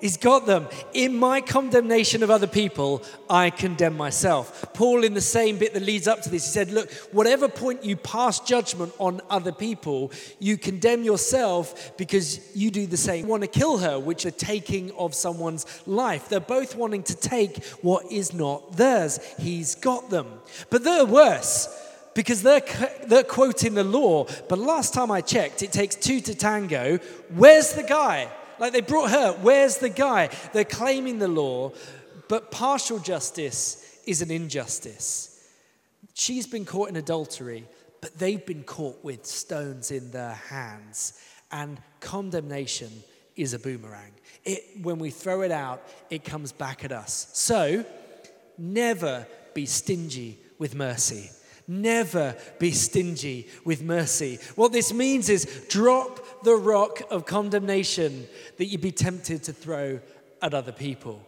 He's 0.00 0.16
got 0.16 0.46
them. 0.46 0.68
In 0.92 1.16
my 1.16 1.40
condemnation 1.40 2.22
of 2.22 2.30
other 2.30 2.46
people, 2.46 3.02
I 3.28 3.50
condemn 3.50 3.96
myself. 3.96 4.72
Paul, 4.72 5.02
in 5.02 5.14
the 5.14 5.20
same 5.20 5.58
bit 5.58 5.74
that 5.74 5.82
leads 5.82 6.06
up 6.06 6.22
to 6.22 6.30
this, 6.30 6.44
he 6.46 6.52
said, 6.52 6.70
Look, 6.70 6.90
whatever 7.10 7.48
point 7.48 7.84
you 7.84 7.96
pass 7.96 8.38
judgment 8.38 8.92
on 8.98 9.20
other 9.28 9.50
people, 9.50 10.12
you 10.38 10.56
condemn 10.56 11.02
yourself 11.02 11.96
because 11.96 12.54
you 12.54 12.70
do 12.70 12.86
the 12.86 12.96
same. 12.96 13.24
You 13.24 13.30
want 13.30 13.42
to 13.42 13.48
kill 13.48 13.78
her, 13.78 13.98
which 13.98 14.24
are 14.24 14.30
taking 14.30 14.92
of 14.92 15.14
someone's 15.14 15.66
life. 15.86 16.28
They're 16.28 16.38
both 16.38 16.76
wanting 16.76 17.02
to 17.04 17.16
take 17.16 17.64
what 17.82 18.06
is 18.12 18.32
not 18.32 18.76
theirs. 18.76 19.18
He's 19.38 19.74
got 19.74 20.10
them. 20.10 20.28
But 20.70 20.84
they're 20.84 21.06
worse 21.06 21.86
because 22.18 22.42
they're, 22.42 22.64
they're 23.06 23.22
quoting 23.22 23.74
the 23.74 23.84
law. 23.84 24.26
But 24.48 24.58
last 24.58 24.92
time 24.92 25.08
I 25.08 25.20
checked, 25.20 25.62
it 25.62 25.70
takes 25.70 25.94
two 25.94 26.20
to 26.22 26.34
tango. 26.34 26.98
Where's 27.32 27.74
the 27.74 27.84
guy? 27.84 28.28
Like 28.58 28.72
they 28.72 28.80
brought 28.80 29.12
her, 29.12 29.34
where's 29.34 29.76
the 29.76 29.88
guy? 29.88 30.28
They're 30.52 30.64
claiming 30.64 31.20
the 31.20 31.28
law, 31.28 31.70
but 32.28 32.50
partial 32.50 32.98
justice 32.98 34.00
is 34.04 34.20
an 34.20 34.32
injustice. 34.32 35.48
She's 36.14 36.48
been 36.48 36.64
caught 36.64 36.88
in 36.88 36.96
adultery, 36.96 37.68
but 38.00 38.18
they've 38.18 38.44
been 38.44 38.64
caught 38.64 39.04
with 39.04 39.24
stones 39.24 39.92
in 39.92 40.10
their 40.10 40.34
hands. 40.34 41.22
And 41.52 41.80
condemnation 42.00 42.90
is 43.36 43.54
a 43.54 43.60
boomerang. 43.60 44.10
It, 44.44 44.64
when 44.82 44.98
we 44.98 45.10
throw 45.10 45.42
it 45.42 45.52
out, 45.52 45.84
it 46.10 46.24
comes 46.24 46.50
back 46.50 46.84
at 46.84 46.90
us. 46.90 47.28
So, 47.32 47.84
never 48.58 49.24
be 49.54 49.66
stingy 49.66 50.36
with 50.58 50.74
mercy. 50.74 51.30
Never 51.70 52.34
be 52.58 52.70
stingy 52.70 53.46
with 53.62 53.82
mercy. 53.82 54.38
What 54.56 54.72
this 54.72 54.92
means 54.92 55.28
is 55.28 55.66
drop 55.68 56.42
the 56.42 56.56
rock 56.56 57.02
of 57.10 57.26
condemnation 57.26 58.26
that 58.56 58.66
you'd 58.66 58.80
be 58.80 58.90
tempted 58.90 59.42
to 59.44 59.52
throw 59.52 60.00
at 60.40 60.54
other 60.54 60.72
people. 60.72 61.22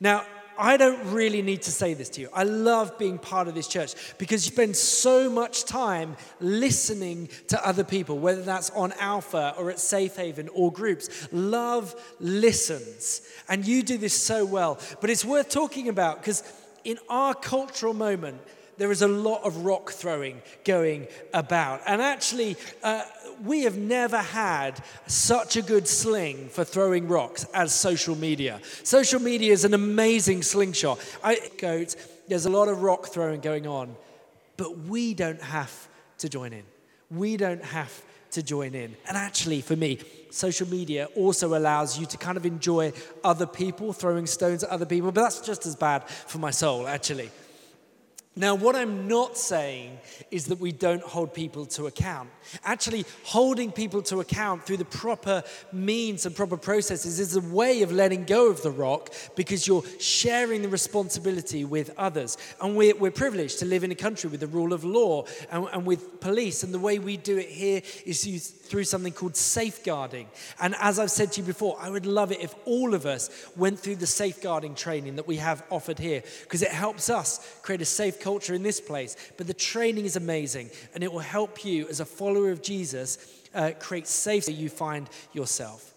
Now, 0.00 0.24
I 0.58 0.76
don't 0.76 1.12
really 1.12 1.42
need 1.42 1.62
to 1.62 1.70
say 1.70 1.94
this 1.94 2.08
to 2.10 2.20
you. 2.22 2.28
I 2.32 2.44
love 2.44 2.98
being 2.98 3.18
part 3.18 3.48
of 3.48 3.54
this 3.54 3.68
church 3.68 3.94
because 4.18 4.46
you 4.46 4.52
spend 4.52 4.76
so 4.76 5.30
much 5.30 5.64
time 5.64 6.16
listening 6.40 7.28
to 7.48 7.66
other 7.66 7.84
people, 7.84 8.18
whether 8.18 8.42
that's 8.42 8.70
on 8.70 8.92
Alpha 8.98 9.54
or 9.58 9.70
at 9.70 9.78
Safe 9.78 10.16
Haven 10.16 10.48
or 10.54 10.72
groups. 10.72 11.28
Love 11.32 11.94
listens. 12.20 13.22
And 13.48 13.66
you 13.66 13.82
do 13.82 13.98
this 13.98 14.14
so 14.14 14.44
well. 14.44 14.78
But 15.00 15.10
it's 15.10 15.24
worth 15.24 15.48
talking 15.48 15.88
about 15.88 16.20
because 16.20 16.42
in 16.84 16.98
our 17.08 17.34
cultural 17.34 17.94
moment, 17.94 18.40
there 18.82 18.90
is 18.90 19.02
a 19.02 19.06
lot 19.06 19.44
of 19.44 19.64
rock 19.64 19.92
throwing 19.92 20.42
going 20.64 21.06
about. 21.32 21.80
And 21.86 22.02
actually, 22.02 22.56
uh, 22.82 23.04
we 23.44 23.60
have 23.62 23.76
never 23.76 24.16
had 24.16 24.82
such 25.06 25.54
a 25.54 25.62
good 25.62 25.86
sling 25.86 26.48
for 26.48 26.64
throwing 26.64 27.06
rocks 27.06 27.46
as 27.54 27.72
social 27.72 28.16
media. 28.16 28.58
Social 28.82 29.20
media 29.20 29.52
is 29.52 29.64
an 29.64 29.72
amazing 29.72 30.42
slingshot. 30.42 30.98
I, 31.22 31.38
goat, 31.58 31.94
there's 32.26 32.44
a 32.44 32.50
lot 32.50 32.66
of 32.66 32.82
rock 32.82 33.06
throwing 33.06 33.40
going 33.40 33.68
on, 33.68 33.94
but 34.56 34.76
we 34.76 35.14
don't 35.14 35.40
have 35.40 35.86
to 36.18 36.28
join 36.28 36.52
in. 36.52 36.64
We 37.08 37.36
don't 37.36 37.64
have 37.64 38.02
to 38.32 38.42
join 38.42 38.74
in. 38.74 38.96
And 39.06 39.16
actually, 39.16 39.60
for 39.60 39.76
me, 39.76 40.00
social 40.30 40.66
media 40.66 41.06
also 41.14 41.56
allows 41.56 42.00
you 42.00 42.06
to 42.06 42.16
kind 42.16 42.36
of 42.36 42.44
enjoy 42.44 42.94
other 43.22 43.46
people 43.46 43.92
throwing 43.92 44.26
stones 44.26 44.64
at 44.64 44.70
other 44.70 44.86
people, 44.86 45.12
but 45.12 45.22
that's 45.22 45.40
just 45.40 45.66
as 45.66 45.76
bad 45.76 46.08
for 46.08 46.38
my 46.38 46.50
soul, 46.50 46.88
actually. 46.88 47.30
Now, 48.34 48.54
what 48.54 48.74
I'm 48.74 49.08
not 49.08 49.36
saying 49.36 49.98
is 50.30 50.46
that 50.46 50.58
we 50.58 50.72
don't 50.72 51.02
hold 51.02 51.34
people 51.34 51.66
to 51.66 51.86
account. 51.86 52.30
Actually, 52.64 53.04
holding 53.24 53.70
people 53.70 54.00
to 54.04 54.20
account 54.20 54.64
through 54.64 54.78
the 54.78 54.86
proper 54.86 55.42
means 55.70 56.24
and 56.24 56.34
proper 56.34 56.56
processes 56.56 57.20
is 57.20 57.36
a 57.36 57.42
way 57.42 57.82
of 57.82 57.92
letting 57.92 58.24
go 58.24 58.48
of 58.48 58.62
the 58.62 58.70
rock 58.70 59.12
because 59.36 59.66
you're 59.66 59.84
sharing 60.00 60.62
the 60.62 60.70
responsibility 60.70 61.66
with 61.66 61.92
others. 61.98 62.38
And 62.62 62.74
we're, 62.74 62.96
we're 62.96 63.10
privileged 63.10 63.58
to 63.58 63.66
live 63.66 63.84
in 63.84 63.90
a 63.90 63.94
country 63.94 64.30
with 64.30 64.40
the 64.40 64.46
rule 64.46 64.72
of 64.72 64.82
law 64.82 65.26
and, 65.50 65.68
and 65.70 65.84
with 65.84 66.18
police. 66.20 66.62
And 66.62 66.72
the 66.72 66.78
way 66.78 66.98
we 66.98 67.18
do 67.18 67.36
it 67.36 67.50
here 67.50 67.82
is 68.06 68.24
through 68.50 68.84
something 68.84 69.12
called 69.12 69.36
safeguarding. 69.36 70.26
And 70.58 70.74
as 70.80 70.98
I've 70.98 71.10
said 71.10 71.32
to 71.32 71.42
you 71.42 71.46
before, 71.46 71.76
I 71.78 71.90
would 71.90 72.06
love 72.06 72.32
it 72.32 72.40
if 72.40 72.54
all 72.64 72.94
of 72.94 73.04
us 73.04 73.28
went 73.56 73.78
through 73.78 73.96
the 73.96 74.06
safeguarding 74.06 74.74
training 74.74 75.16
that 75.16 75.28
we 75.28 75.36
have 75.36 75.62
offered 75.68 75.98
here 75.98 76.22
because 76.44 76.62
it 76.62 76.70
helps 76.70 77.10
us 77.10 77.58
create 77.60 77.82
a 77.82 77.84
safe 77.84 78.21
culture 78.22 78.54
in 78.54 78.62
this 78.62 78.80
place. 78.80 79.16
But 79.36 79.46
the 79.46 79.54
training 79.54 80.06
is 80.06 80.16
amazing 80.16 80.70
and 80.94 81.04
it 81.04 81.12
will 81.12 81.20
help 81.20 81.64
you 81.64 81.88
as 81.88 82.00
a 82.00 82.04
follower 82.06 82.50
of 82.50 82.62
Jesus 82.62 83.18
uh, 83.54 83.72
create 83.78 84.06
safety 84.06 84.54
you 84.54 84.70
find 84.70 85.10
yourself. 85.32 85.92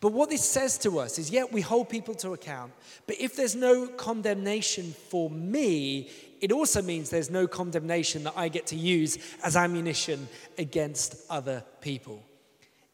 But 0.00 0.12
what 0.12 0.28
this 0.28 0.44
says 0.44 0.78
to 0.78 0.98
us 0.98 1.18
is, 1.18 1.30
yeah, 1.30 1.44
we 1.50 1.62
hold 1.62 1.88
people 1.88 2.14
to 2.16 2.34
account, 2.34 2.72
but 3.06 3.16
if 3.18 3.34
there's 3.34 3.56
no 3.56 3.86
condemnation 3.86 4.94
for 5.08 5.30
me, 5.30 6.10
it 6.40 6.52
also 6.52 6.82
means 6.82 7.08
there's 7.08 7.30
no 7.30 7.46
condemnation 7.46 8.24
that 8.24 8.34
I 8.36 8.48
get 8.48 8.66
to 8.68 8.76
use 8.76 9.18
as 9.42 9.56
ammunition 9.56 10.28
against 10.58 11.16
other 11.30 11.64
people. 11.80 12.22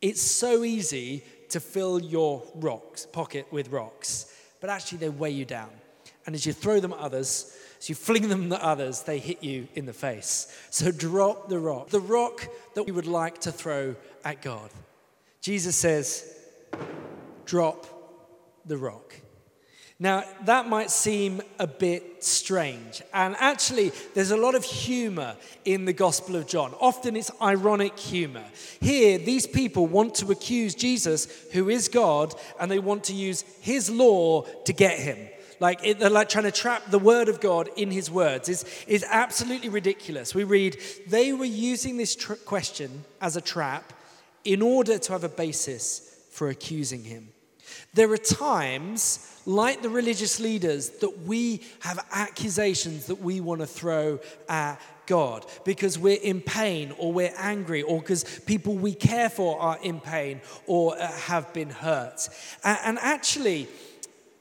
It's 0.01 0.23
so 0.23 0.65
easy 0.65 1.25
to 1.51 1.61
fill 1.61 2.01
your 2.01 2.45
rocks, 2.55 3.05
pocket 3.05 3.47
with 3.51 3.69
rocks, 3.69 4.35
but 4.61 4.71
actually 4.71 4.99
they 4.99 5.09
weigh 5.09 5.31
you 5.31 5.45
down. 5.45 5.71
And 6.27 6.35
as 6.35 6.47
you 6.47 6.53
throw 6.53 6.81
them 6.81 6.93
at 6.93 6.99
others, 6.99 7.57
as 7.79 7.89
you 7.89 7.95
fling 7.95 8.29
them 8.29 8.53
at 8.53 8.61
others, 8.61 9.03
they 9.03 9.19
hit 9.19 9.43
you 9.43 9.67
in 9.75 9.87
the 9.87 9.93
face. 9.93 10.57
So 10.71 10.93
drop 10.93 11.49
the 11.49 11.59
rock, 11.59 11.89
the 11.89 12.01
rock 12.01 12.47
that 12.75 12.85
we 12.85 12.93
would 12.93 13.07
like 13.07 13.41
to 13.41 13.53
throw 13.53 13.97
at 14.25 14.41
God. 14.41 14.71
Jesus 15.41 15.75
says, 15.75 16.33
drop 17.45 17.87
the 18.65 18.77
rock. 18.77 19.15
Now, 19.99 20.25
that 20.47 20.69
might 20.69 20.91
seem 20.91 21.43
a 21.61 21.67
bit 21.67 22.25
strange. 22.25 23.03
And 23.15 23.37
actually, 23.39 23.93
there's 24.15 24.33
a 24.33 24.37
lot 24.37 24.57
of 24.57 24.65
humor 24.65 25.37
in 25.65 25.85
the 25.85 25.93
Gospel 25.93 26.35
of 26.35 26.49
John. 26.49 26.75
Often 26.81 27.15
it's 27.15 27.31
ironic 27.41 27.97
humor. 27.97 28.45
Here, 28.81 29.19
these 29.19 29.47
people 29.47 29.87
want 29.87 30.17
to 30.17 30.33
accuse 30.33 30.75
Jesus, 30.75 31.29
who 31.53 31.69
is 31.69 31.89
God, 31.89 32.35
and 32.59 32.69
they 32.69 32.81
want 32.81 33.05
to 33.05 33.13
use 33.13 33.43
his 33.61 33.91
law 33.91 34.43
to 34.43 34.73
get 34.73 34.99
him. 34.99 35.19
Like 35.63 35.79
it, 35.85 36.01
they're 36.01 36.11
like 36.11 36.29
trying 36.29 36.47
to 36.47 36.51
trap 36.51 36.91
the 36.91 36.99
word 36.99 37.29
of 37.29 37.41
God 37.41 37.69
in 37.77 37.93
his 37.93 38.11
words 38.11 38.49
is, 38.49 38.65
is 38.89 39.05
absolutely 39.09 39.69
ridiculous. 39.69 40.35
We 40.35 40.43
read, 40.43 40.77
they 41.07 41.33
were 41.33 41.45
using 41.45 41.99
this 41.99 42.17
tr- 42.17 42.35
question 42.35 43.05
as 43.21 43.37
a 43.37 43.41
trap 43.41 43.93
in 44.45 44.61
order 44.61 44.99
to 44.99 45.13
have 45.13 45.23
a 45.23 45.29
basis 45.29 46.19
for 46.33 46.49
accusing 46.49 47.05
him. 47.05 47.29
There 47.95 48.11
are 48.11 48.17
times, 48.17 49.41
like 49.47 49.83
the 49.83 49.89
religious 49.89 50.41
leaders, 50.41 50.91
that 50.99 51.21
we 51.21 51.63
have 51.79 52.05
accusations 52.11 53.07
that 53.07 53.21
we 53.21 53.41
want 53.41 53.61
to 53.61 53.67
throw 53.69 54.19
at 54.49 54.81
God 55.07 55.47
because 55.65 55.97
we're 55.97 56.21
in 56.21 56.41
pain 56.41 56.93
or 56.99 57.13
we're 57.13 57.35
angry 57.39 57.83
or 57.83 58.01
because 58.01 58.25
people 58.47 58.75
we 58.75 58.95
care 58.95 59.31
for 59.31 59.61
are 59.61 59.79
in 59.81 60.01
pain 60.01 60.41
or 60.67 60.99
uh, 60.99 61.07
have 61.07 61.53
been 61.53 61.71
hurt. 61.71 62.29
And, 62.65 62.79
and 62.85 62.99
actually, 62.99 63.69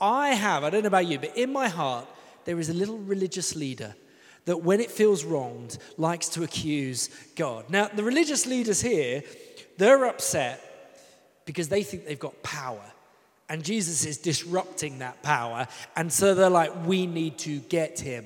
I 0.01 0.29
have, 0.29 0.63
I 0.63 0.71
don't 0.71 0.81
know 0.81 0.87
about 0.87 1.05
you, 1.05 1.19
but 1.19 1.37
in 1.37 1.53
my 1.53 1.67
heart, 1.67 2.07
there 2.45 2.59
is 2.59 2.69
a 2.69 2.73
little 2.73 2.97
religious 2.97 3.55
leader 3.55 3.95
that 4.45 4.63
when 4.63 4.79
it 4.79 4.89
feels 4.89 5.23
wronged, 5.23 5.77
likes 5.97 6.27
to 6.29 6.43
accuse 6.43 7.09
God. 7.35 7.69
Now, 7.69 7.87
the 7.87 8.03
religious 8.03 8.47
leaders 8.47 8.81
here, 8.81 9.21
they're 9.77 10.05
upset 10.05 10.59
because 11.45 11.69
they 11.69 11.83
think 11.83 12.05
they've 12.05 12.17
got 12.17 12.41
power. 12.41 12.83
And 13.47 13.63
Jesus 13.63 14.05
is 14.05 14.17
disrupting 14.17 14.99
that 14.99 15.21
power. 15.21 15.67
And 15.95 16.11
so 16.11 16.33
they're 16.33 16.49
like, 16.49 16.85
we 16.85 17.05
need 17.05 17.37
to 17.39 17.59
get 17.59 17.99
him. 17.99 18.25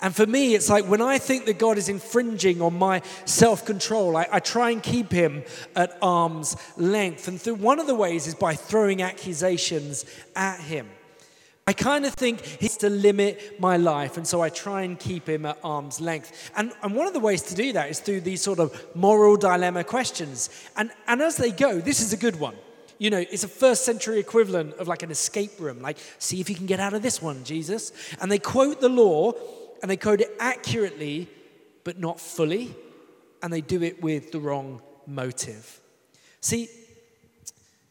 And 0.00 0.14
for 0.14 0.26
me, 0.26 0.54
it's 0.54 0.68
like 0.68 0.86
when 0.88 1.00
I 1.02 1.18
think 1.18 1.44
that 1.44 1.58
God 1.58 1.78
is 1.78 1.88
infringing 1.88 2.60
on 2.60 2.76
my 2.76 3.02
self 3.24 3.64
control, 3.64 4.16
I, 4.16 4.26
I, 4.32 4.40
try 4.40 4.70
and 4.70 4.82
keep 4.82 5.12
him 5.12 5.44
at 5.76 5.96
arm's 6.02 6.56
length. 6.76 7.28
And 7.28 7.60
one 7.60 7.78
of 7.78 7.86
the 7.86 7.94
ways 7.94 8.26
is 8.26 8.34
by 8.34 8.54
throwing 8.54 9.02
accusations 9.02 10.04
at 10.34 10.58
him. 10.58 10.88
I 11.66 11.72
kind 11.72 12.04
of 12.04 12.14
think 12.14 12.40
he's 12.40 12.76
to 12.78 12.90
limit 12.90 13.60
my 13.60 13.76
life, 13.76 14.16
and 14.16 14.26
so 14.26 14.40
I 14.40 14.48
try 14.48 14.82
and 14.82 14.98
keep 14.98 15.28
him 15.28 15.46
at 15.46 15.58
arm's 15.62 16.00
length. 16.00 16.50
And, 16.56 16.72
and 16.82 16.96
one 16.96 17.06
of 17.06 17.12
the 17.12 17.20
ways 17.20 17.42
to 17.42 17.54
do 17.54 17.72
that 17.74 17.88
is 17.88 18.00
through 18.00 18.22
these 18.22 18.42
sort 18.42 18.58
of 18.58 18.96
moral 18.96 19.36
dilemma 19.36 19.84
questions. 19.84 20.50
And, 20.76 20.90
and 21.06 21.22
as 21.22 21.36
they 21.36 21.52
go, 21.52 21.78
this 21.78 22.00
is 22.00 22.12
a 22.12 22.16
good 22.16 22.40
one 22.40 22.56
you 23.02 23.10
know, 23.10 23.18
it's 23.18 23.42
a 23.42 23.48
first 23.48 23.84
century 23.84 24.20
equivalent 24.20 24.74
of 24.74 24.86
like 24.86 25.02
an 25.02 25.10
escape 25.10 25.58
room. 25.58 25.82
Like, 25.82 25.98
see 26.20 26.40
if 26.40 26.48
you 26.48 26.54
can 26.54 26.66
get 26.66 26.78
out 26.78 26.94
of 26.94 27.02
this 27.02 27.20
one, 27.20 27.42
Jesus. 27.42 27.90
And 28.20 28.30
they 28.30 28.38
quote 28.38 28.80
the 28.80 28.88
law 28.88 29.32
and 29.82 29.90
they 29.90 29.96
quote 29.96 30.20
it 30.20 30.30
accurately, 30.38 31.28
but 31.82 31.98
not 31.98 32.20
fully. 32.20 32.76
And 33.42 33.52
they 33.52 33.60
do 33.60 33.82
it 33.82 34.00
with 34.00 34.30
the 34.30 34.38
wrong 34.38 34.82
motive. 35.04 35.80
See, 36.40 36.68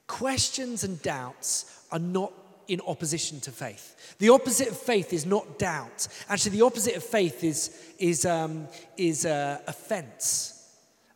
questions 0.08 0.86
and 0.86 1.02
doubts 1.02 1.86
are 1.92 2.00
not 2.00 2.32
in 2.72 2.80
opposition 2.88 3.42
to 3.42 3.52
faith. 3.52 4.16
The 4.20 4.30
opposite 4.30 4.70
of 4.70 4.78
faith 4.78 5.12
is 5.12 5.26
not 5.26 5.60
doubt. 5.60 6.08
Actually, 6.30 6.58
the 6.58 6.66
opposite 6.66 6.96
of 6.96 7.04
faith 7.04 7.44
is, 7.44 7.78
is, 8.00 8.26
um, 8.26 8.68
is 8.98 9.26
uh, 9.26 9.60
offense 9.68 10.58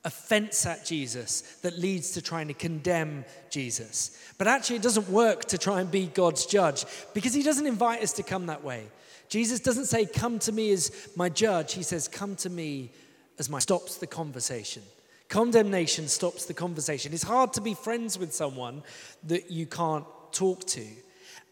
offense 0.03 0.67
at 0.67 0.85
Jesus 0.85 1.41
that 1.63 1.79
leads 1.79 2.11
to 2.11 2.21
trying 2.21 2.47
to 2.47 2.53
condemn 2.53 3.25
Jesus. 3.49 4.17
But 4.37 4.47
actually, 4.47 4.75
it 4.75 4.83
doesn't 4.83 5.09
work 5.09 5.45
to 5.45 5.57
try 5.57 5.81
and 5.81 5.89
be 5.89 6.05
God's 6.05 6.45
judge 6.45 6.85
because 7.15 7.33
he 7.33 7.41
doesn't 7.41 7.65
invite 7.65 8.03
us 8.03 8.13
to 8.13 8.23
come 8.23 8.45
that 8.45 8.63
way. 8.63 8.85
Jesus 9.29 9.59
doesn't 9.59 9.85
say, 9.85 10.05
Come 10.05 10.37
to 10.39 10.51
me 10.51 10.71
as 10.71 11.09
my 11.15 11.27
judge. 11.27 11.73
He 11.73 11.81
says, 11.81 12.07
Come 12.07 12.35
to 12.37 12.51
me 12.51 12.91
as 13.39 13.49
my 13.49 13.57
stops 13.57 13.97
the 13.97 14.05
conversation. 14.05 14.83
Condemnation 15.27 16.07
stops 16.07 16.45
the 16.45 16.53
conversation. 16.53 17.11
It's 17.11 17.23
hard 17.23 17.53
to 17.53 17.61
be 17.61 17.73
friends 17.73 18.19
with 18.19 18.31
someone 18.31 18.83
that 19.23 19.49
you 19.49 19.65
can't 19.65 20.05
talk 20.31 20.65
to. 20.67 20.85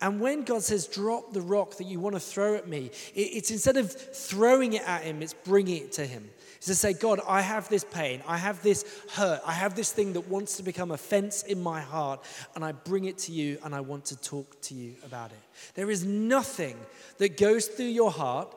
And 0.02 0.20
when 0.20 0.44
God 0.44 0.64
says, 0.64 0.88
drop 0.88 1.34
the 1.34 1.42
rock 1.42 1.78
that 1.78 1.86
you 1.86 2.00
want 2.00 2.16
to 2.16 2.20
throw 2.20 2.56
at 2.56 2.68
me, 2.68 2.92
it's 3.16 3.52
instead 3.52 3.78
of 3.78 3.92
throwing 3.92 4.74
it 4.74 4.88
at 4.88 5.04
him, 5.04 5.22
it's 5.22 5.34
bringing 5.34 5.84
it 5.84 5.92
to 5.94 6.06
him 6.06 6.30
is 6.64 6.68
to 6.68 6.76
say, 6.76 6.94
God, 6.94 7.20
I 7.28 7.42
have 7.42 7.68
this 7.70 7.84
pain, 7.84 8.22
I 8.28 8.38
have 8.38 8.62
this 8.64 8.86
hurt, 9.12 9.42
I 9.46 9.52
have 9.52 9.76
this 9.76 9.92
thing 9.92 10.14
that 10.14 10.28
wants 10.30 10.58
to 10.58 10.64
become 10.64 10.92
a 10.92 10.98
fence 10.98 11.44
in 11.44 11.62
my 11.62 11.82
heart, 11.82 12.24
and 12.56 12.64
I 12.64 12.72
bring 12.72 13.06
it 13.06 13.18
to 13.20 13.32
you 13.32 13.58
and 13.64 13.76
I 13.76 13.82
want 13.82 14.06
to 14.06 14.22
talk 14.22 14.62
to 14.62 14.74
you 14.74 14.96
about 15.06 15.32
it. 15.32 15.40
There 15.76 15.92
is 15.92 16.06
nothing 16.06 16.78
that 17.18 17.38
goes 17.38 17.68
through 17.68 17.88
your 17.88 18.12
heart 18.12 18.56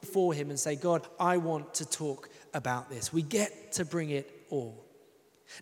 before 0.00 0.34
Him 0.34 0.50
and 0.50 0.58
say, 0.58 0.76
God, 0.76 1.06
I 1.18 1.38
want 1.38 1.74
to 1.74 1.88
talk 1.88 2.28
about 2.54 2.90
this. 2.90 3.12
We 3.12 3.22
get 3.22 3.72
to 3.72 3.84
bring 3.84 4.10
it 4.10 4.30
all. 4.50 4.84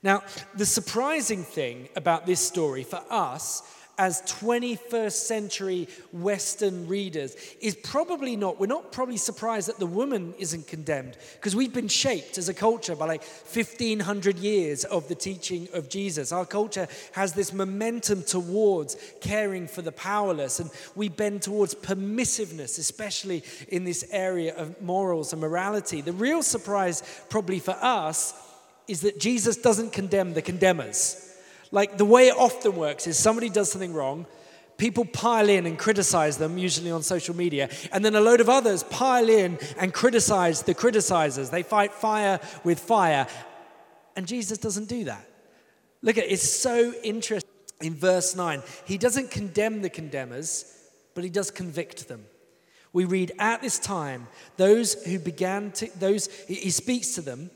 Now, 0.03 0.23
the 0.55 0.67
surprising 0.67 1.45
thing 1.45 1.89
about 1.97 2.27
this 2.27 2.41
story 2.41 2.83
for 2.83 3.03
us 3.09 3.63
as 3.99 4.21
21st 4.23 5.13
century 5.13 5.89
Western 6.13 6.87
readers 6.87 7.35
is 7.61 7.75
probably 7.77 8.37
not, 8.37 8.61
we're 8.61 8.67
not 8.67 8.93
probably 8.93 9.17
surprised 9.17 9.69
that 9.69 9.79
the 9.79 9.87
woman 9.87 10.35
isn't 10.39 10.67
condemned 10.67 11.17
because 11.35 11.57
we've 11.57 11.73
been 11.73 11.89
shaped 11.89 12.37
as 12.37 12.49
a 12.49 12.55
culture 12.55 12.95
by 12.95 13.07
like 13.07 13.23
1500 13.23 14.39
years 14.39 14.85
of 14.85 15.09
the 15.09 15.15
teaching 15.15 15.69
of 15.73 15.89
Jesus. 15.89 16.31
Our 16.31 16.45
culture 16.45 16.89
has 17.13 17.33
this 17.33 17.53
momentum 17.53 18.23
towards 18.23 18.97
caring 19.21 19.67
for 19.67 19.83
the 19.83 19.93
powerless 19.93 20.61
and 20.61 20.71
we 20.95 21.09
bend 21.09 21.43
towards 21.43 21.75
permissiveness, 21.75 22.79
especially 22.79 23.43
in 23.69 23.85
this 23.85 24.05
area 24.11 24.55
of 24.57 24.81
morals 24.83 25.33
and 25.33 25.41
morality. 25.41 26.03
The 26.03 26.13
real 26.13 26.43
surprise, 26.43 27.03
probably 27.31 27.61
for 27.61 27.77
us, 27.81 28.35
is 28.89 29.01
that 29.01 29.19
Jesus 29.19 29.57
doesn't 29.57 29.93
condemn 29.93 30.35
the 30.35 30.43
condemners. 30.43 31.36
Like 31.71 31.99
the 31.99 32.05
way 32.05 32.29
it 32.29 32.37
often 32.37 32.77
works 32.77 33.07
is 33.07 33.19
somebody 33.19 33.49
does 33.49 33.71
something 33.71 33.93
wrong, 33.93 34.27
people 34.77 35.05
pile 35.05 35.49
in 35.49 35.67
and 35.67 35.79
criticize 35.79 36.39
them, 36.39 36.59
usually 36.59 36.91
on 36.91 37.03
social 37.03 37.35
media, 37.35 37.69
and 37.93 38.05
then 38.05 38.15
a 38.15 38.21
load 38.21 38.41
of 38.41 38.49
others 38.49 38.83
pile 38.85 39.29
in 39.29 39.59
and 39.79 39.93
criticize 39.93 40.63
the 40.63 40.75
criticizers. 40.75 41.51
They 41.51 41.63
fight 41.63 41.93
fire 41.93 42.41
with 42.65 42.79
fire. 42.79 43.27
And 44.15 44.27
Jesus 44.27 44.59
doesn't 44.59 44.89
do 44.89 45.05
that. 45.05 45.27
Look 46.03 46.19
at 46.19 46.25
it, 46.25 46.33
it's 46.33 46.49
so 46.49 46.93
interesting 47.03 47.51
in 47.81 47.95
verse 47.95 48.37
9. 48.37 48.63
He 48.85 48.99
doesn't 48.99 49.31
condemn 49.31 49.83
the 49.83 49.91
condemners, 49.91 50.73
but 51.15 51.25
he 51.25 51.31
does 51.31 51.51
convict 51.51 52.09
them. 52.09 52.25
We 52.93 53.05
read, 53.05 53.33
At 53.39 53.61
this 53.61 53.79
time, 53.79 54.29
those 54.57 54.95
who 55.05 55.19
began 55.19 55.73
to, 55.73 55.91
those, 55.99 56.29
he 56.49 56.71
speaks 56.71 57.15
to 57.17 57.23
them, 57.23 57.51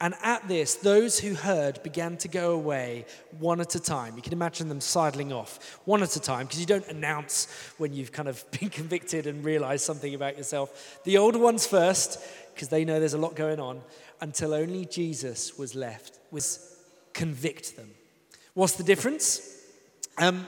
And 0.00 0.14
at 0.22 0.46
this, 0.48 0.74
those 0.74 1.20
who 1.20 1.34
heard 1.34 1.82
began 1.82 2.16
to 2.18 2.28
go 2.28 2.52
away 2.52 3.06
one 3.38 3.60
at 3.60 3.74
a 3.74 3.80
time. 3.80 4.16
You 4.16 4.22
can 4.22 4.32
imagine 4.32 4.68
them 4.68 4.80
sidling 4.80 5.32
off 5.32 5.78
one 5.84 6.02
at 6.02 6.16
a 6.16 6.20
time 6.20 6.46
because 6.46 6.60
you 6.60 6.66
don't 6.66 6.86
announce 6.88 7.46
when 7.78 7.92
you've 7.92 8.12
kind 8.12 8.28
of 8.28 8.44
been 8.60 8.70
convicted 8.70 9.26
and 9.26 9.44
realized 9.44 9.84
something 9.84 10.14
about 10.14 10.36
yourself. 10.36 11.00
The 11.04 11.18
older 11.18 11.38
ones 11.38 11.66
first, 11.66 12.18
because 12.54 12.68
they 12.68 12.84
know 12.84 12.98
there's 12.98 13.14
a 13.14 13.18
lot 13.18 13.36
going 13.36 13.60
on, 13.60 13.82
until 14.20 14.54
only 14.54 14.84
Jesus 14.84 15.56
was 15.56 15.74
left, 15.74 16.18
was 16.30 16.76
convict 17.12 17.76
them. 17.76 17.90
What's 18.54 18.74
the 18.74 18.84
difference? 18.84 19.50
Um, 20.18 20.46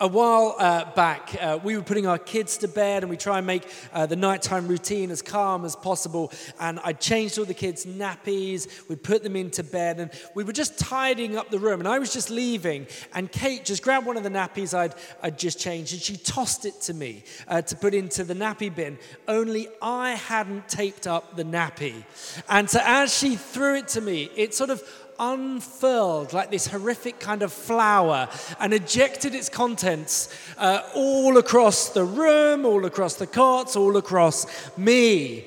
a 0.00 0.08
while 0.08 0.56
uh, 0.58 0.90
back, 0.94 1.36
uh, 1.38 1.58
we 1.62 1.76
were 1.76 1.82
putting 1.82 2.06
our 2.06 2.16
kids 2.16 2.56
to 2.58 2.68
bed 2.68 3.02
and 3.02 3.10
we 3.10 3.18
try 3.18 3.36
and 3.36 3.46
make 3.46 3.68
uh, 3.92 4.06
the 4.06 4.16
nighttime 4.16 4.66
routine 4.66 5.10
as 5.10 5.20
calm 5.20 5.66
as 5.66 5.76
possible. 5.76 6.32
And 6.58 6.80
I 6.82 6.94
changed 6.94 7.38
all 7.38 7.44
the 7.44 7.52
kids' 7.52 7.84
nappies, 7.84 8.88
we 8.88 8.96
put 8.96 9.22
them 9.22 9.36
into 9.36 9.62
bed, 9.62 10.00
and 10.00 10.10
we 10.34 10.42
were 10.42 10.54
just 10.54 10.78
tidying 10.78 11.36
up 11.36 11.50
the 11.50 11.58
room. 11.58 11.80
And 11.80 11.88
I 11.88 11.98
was 11.98 12.14
just 12.14 12.30
leaving, 12.30 12.86
and 13.12 13.30
Kate 13.30 13.66
just 13.66 13.82
grabbed 13.82 14.06
one 14.06 14.16
of 14.16 14.22
the 14.22 14.30
nappies 14.30 14.72
I'd, 14.72 14.94
I'd 15.22 15.38
just 15.38 15.60
changed 15.60 15.92
and 15.92 16.00
she 16.00 16.16
tossed 16.16 16.64
it 16.64 16.80
to 16.82 16.94
me 16.94 17.22
uh, 17.46 17.60
to 17.60 17.76
put 17.76 17.92
into 17.92 18.24
the 18.24 18.34
nappy 18.34 18.74
bin. 18.74 18.98
Only 19.28 19.68
I 19.82 20.12
hadn't 20.12 20.66
taped 20.66 21.06
up 21.06 21.36
the 21.36 21.44
nappy. 21.44 22.04
And 22.48 22.70
so 22.70 22.80
as 22.82 23.14
she 23.14 23.36
threw 23.36 23.76
it 23.76 23.88
to 23.88 24.00
me, 24.00 24.30
it 24.34 24.54
sort 24.54 24.70
of 24.70 24.82
unfurled 25.20 26.32
like 26.32 26.50
this 26.50 26.66
horrific 26.66 27.20
kind 27.20 27.42
of 27.42 27.52
flower 27.52 28.28
and 28.58 28.72
ejected 28.72 29.34
its 29.34 29.48
contents 29.48 30.34
uh, 30.56 30.82
all 30.94 31.36
across 31.36 31.90
the 31.90 32.04
room, 32.04 32.64
all 32.64 32.84
across 32.86 33.14
the 33.14 33.26
cots, 33.26 33.76
all 33.76 33.96
across 33.98 34.46
me. 34.76 35.44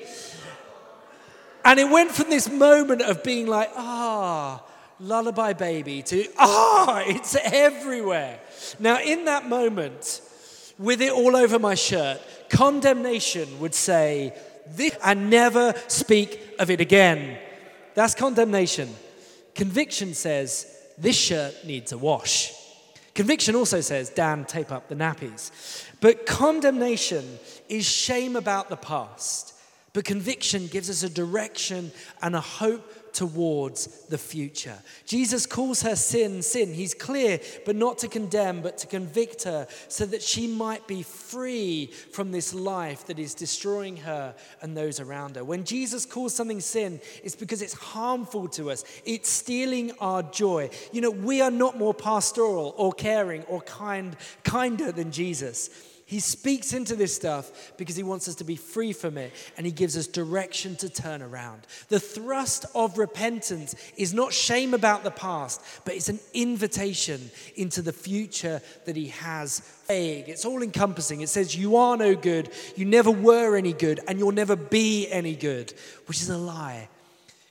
And 1.64 1.80
it 1.80 1.90
went 1.90 2.12
from 2.12 2.30
this 2.30 2.48
moment 2.50 3.02
of 3.02 3.24
being 3.24 3.46
like, 3.46 3.70
ah, 3.74 4.62
lullaby 5.00 5.54
baby, 5.54 6.02
to 6.02 6.26
ah, 6.38 7.02
it's 7.06 7.36
everywhere. 7.42 8.38
Now, 8.78 9.00
in 9.00 9.24
that 9.24 9.48
moment, 9.48 10.20
with 10.78 11.00
it 11.02 11.12
all 11.12 11.36
over 11.36 11.58
my 11.58 11.74
shirt, 11.74 12.20
condemnation 12.48 13.58
would 13.60 13.74
say, 13.74 14.34
this, 14.66 14.96
and 15.02 15.30
never 15.30 15.74
speak 15.88 16.40
of 16.58 16.70
it 16.70 16.80
again. 16.80 17.38
That's 17.94 18.14
condemnation. 18.14 18.88
Conviction 19.54 20.14
says, 20.14 20.66
this 20.98 21.16
shirt 21.16 21.54
needs 21.64 21.92
a 21.92 21.98
wash. 21.98 22.52
Conviction 23.14 23.54
also 23.54 23.80
says, 23.80 24.10
Dan, 24.10 24.44
tape 24.44 24.72
up 24.72 24.88
the 24.88 24.96
nappies. 24.96 25.50
But 26.00 26.26
condemnation 26.26 27.38
is 27.68 27.86
shame 27.86 28.34
about 28.36 28.68
the 28.68 28.76
past. 28.76 29.54
But 29.92 30.04
conviction 30.04 30.66
gives 30.66 30.90
us 30.90 31.04
a 31.04 31.08
direction 31.08 31.92
and 32.20 32.34
a 32.34 32.40
hope 32.40 32.92
towards 33.14 33.86
the 34.06 34.18
future. 34.18 34.76
Jesus 35.06 35.46
calls 35.46 35.82
her 35.82 35.96
sin, 35.96 36.42
sin. 36.42 36.74
He's 36.74 36.92
clear, 36.92 37.40
but 37.64 37.76
not 37.76 37.98
to 37.98 38.08
condemn, 38.08 38.60
but 38.60 38.76
to 38.78 38.86
convict 38.86 39.44
her 39.44 39.66
so 39.88 40.04
that 40.06 40.22
she 40.22 40.46
might 40.46 40.86
be 40.86 41.02
free 41.02 41.86
from 42.12 42.32
this 42.32 42.52
life 42.52 43.06
that 43.06 43.18
is 43.18 43.34
destroying 43.34 43.96
her 43.98 44.34
and 44.60 44.76
those 44.76 45.00
around 45.00 45.36
her. 45.36 45.44
When 45.44 45.64
Jesus 45.64 46.04
calls 46.04 46.34
something 46.34 46.60
sin, 46.60 47.00
it's 47.22 47.36
because 47.36 47.62
it's 47.62 47.74
harmful 47.74 48.48
to 48.48 48.70
us, 48.70 48.84
it's 49.04 49.30
stealing 49.30 49.92
our 50.00 50.22
joy. 50.22 50.70
You 50.92 51.00
know, 51.00 51.10
we 51.10 51.40
are 51.40 51.50
not 51.50 51.78
more 51.78 51.94
pastoral 51.94 52.74
or 52.76 52.92
caring 52.92 53.44
or 53.44 53.60
kind, 53.62 54.16
kinder 54.42 54.92
than 54.92 55.12
Jesus. 55.12 55.70
He 56.06 56.20
speaks 56.20 56.74
into 56.74 56.94
this 56.94 57.14
stuff 57.14 57.72
because 57.78 57.96
he 57.96 58.02
wants 58.02 58.28
us 58.28 58.34
to 58.36 58.44
be 58.44 58.56
free 58.56 58.92
from 58.92 59.16
it 59.16 59.32
and 59.56 59.64
he 59.64 59.72
gives 59.72 59.96
us 59.96 60.06
direction 60.06 60.76
to 60.76 60.90
turn 60.90 61.22
around. 61.22 61.66
The 61.88 61.98
thrust 61.98 62.66
of 62.74 62.98
repentance 62.98 63.74
is 63.96 64.12
not 64.12 64.34
shame 64.34 64.74
about 64.74 65.02
the 65.02 65.10
past, 65.10 65.62
but 65.86 65.94
it's 65.94 66.10
an 66.10 66.20
invitation 66.34 67.30
into 67.56 67.80
the 67.80 67.92
future 67.92 68.60
that 68.84 68.96
he 68.96 69.08
has 69.08 69.60
vague. 69.88 70.28
It's 70.28 70.44
all 70.44 70.62
encompassing. 70.62 71.22
It 71.22 71.30
says, 71.30 71.56
You 71.56 71.76
are 71.76 71.96
no 71.96 72.14
good, 72.14 72.50
you 72.76 72.84
never 72.84 73.10
were 73.10 73.56
any 73.56 73.72
good, 73.72 74.00
and 74.06 74.18
you'll 74.18 74.32
never 74.32 74.56
be 74.56 75.08
any 75.10 75.34
good, 75.34 75.72
which 76.04 76.20
is 76.20 76.28
a 76.28 76.36
lie. 76.36 76.90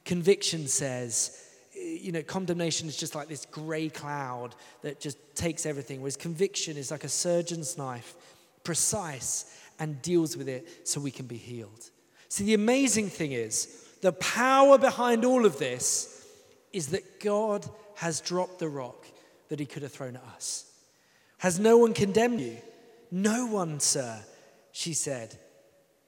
Conviction 0.06 0.68
says, 0.68 1.39
you 1.76 2.12
know, 2.12 2.22
condemnation 2.22 2.88
is 2.88 2.96
just 2.96 3.16
like 3.16 3.28
this 3.28 3.46
gray 3.48 3.89
cloud 3.89 4.54
that 4.84 5.00
just 5.00 5.18
takes 5.36 5.66
everything, 5.66 6.02
whereas 6.02 6.16
conviction 6.16 6.78
is 6.78 6.92
like 6.92 7.04
a 7.04 7.10
surgeon's 7.10 7.78
knife 7.78 8.16
precise, 8.63 9.45
and 9.80 10.02
deals 10.02 10.38
with 10.38 10.47
it 10.47 10.88
so 10.88 11.02
we 11.02 11.12
can 11.12 11.26
be 11.26 11.38
healed. 11.38 11.89
See, 12.30 12.43
the 12.45 12.54
amazing 12.54 13.10
thing 13.10 13.32
is, 13.32 13.86
the 14.02 14.13
power 14.13 14.78
behind 14.78 15.26
all 15.26 15.45
of 15.45 15.60
this 15.60 16.28
is 16.71 16.88
that 16.88 17.19
God 17.19 17.65
has 17.95 18.21
dropped 18.21 18.60
the 18.60 18.69
rock 18.69 19.06
that 19.49 19.60
he 19.60 19.65
could 19.65 19.84
have 19.84 19.91
thrown 19.91 20.15
at 20.15 20.23
us. 20.36 20.71
Has 21.38 21.60
no 21.60 21.78
one 21.78 21.93
condemned 21.93 22.41
you? 22.41 22.58
No 23.12 23.45
one, 23.45 23.80
sir, 23.80 24.19
she 24.71 24.93
said. 24.93 25.38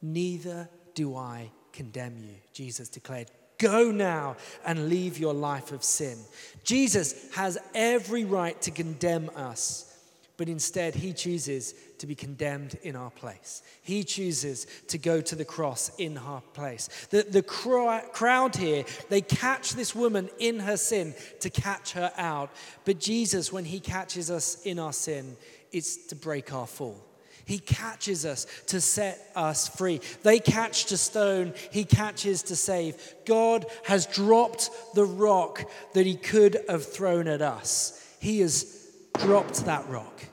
Neither 0.02 0.70
do 0.94 1.16
I 1.16 1.52
condemn 1.72 2.18
you, 2.18 2.36
Jesus 2.54 2.90
declared. 2.90 3.30
Go 3.58 3.92
now 3.92 4.38
and 4.66 4.90
leave 4.90 5.18
your 5.18 5.34
life 5.34 5.72
of 5.72 5.84
sin. 5.84 6.18
Jesus 6.64 7.34
has 7.36 7.58
every 7.74 8.26
right 8.26 8.60
to 8.64 8.72
condemn 8.72 9.30
us 9.36 9.95
but 10.38 10.50
instead 10.50 10.96
he 10.96 11.14
chooses 11.14 11.74
to 11.98 12.08
be 12.08 12.16
condemned 12.16 12.78
in 12.84 12.96
our 12.96 13.12
place. 13.12 13.64
He 13.82 14.04
chooses 14.04 14.68
to 14.88 14.98
go 14.98 15.22
to 15.22 15.36
the 15.36 15.46
cross 15.46 15.92
in 15.98 16.18
our 16.18 16.42
place. 16.54 17.08
The, 17.10 17.24
the 17.24 17.44
crowd 17.44 18.56
here, 18.56 18.86
they 19.10 19.22
catch 19.22 19.72
this 19.72 19.96
woman 19.96 20.30
in 20.40 20.60
her 20.60 20.78
sin 20.78 21.14
to 21.40 21.50
catch 21.50 21.94
her 21.94 22.12
out. 22.18 22.52
But 22.84 23.00
Jesus, 23.00 23.52
when 23.52 23.66
he 23.66 23.80
catches 23.80 24.30
us 24.30 24.62
in 24.64 24.80
our 24.80 24.94
sin, 24.94 25.38
it's 25.72 26.08
to 26.08 26.16
break 26.16 26.54
our 26.54 26.68
fall. 26.68 27.02
He 27.46 27.60
catches 27.60 28.26
us 28.26 28.48
to 28.68 28.82
set 28.82 29.32
us 29.36 29.68
free. 29.68 30.02
They 30.24 30.40
catch 30.40 30.86
to 30.86 30.98
stone, 30.98 31.54
he 31.72 31.86
catches 31.86 32.42
to 32.44 32.56
save. 32.56 32.98
God 33.26 33.68
has 33.84 34.08
dropped 34.08 34.72
the 34.96 35.06
rock 35.06 35.70
that 35.94 36.08
he 36.08 36.16
could 36.16 36.58
have 36.68 36.92
thrown 36.92 37.28
at 37.28 37.44
us. 37.44 38.02
He 38.20 38.40
has 38.40 38.75
dropped 39.20 39.66
that 39.66 39.88
rock. 39.90 40.26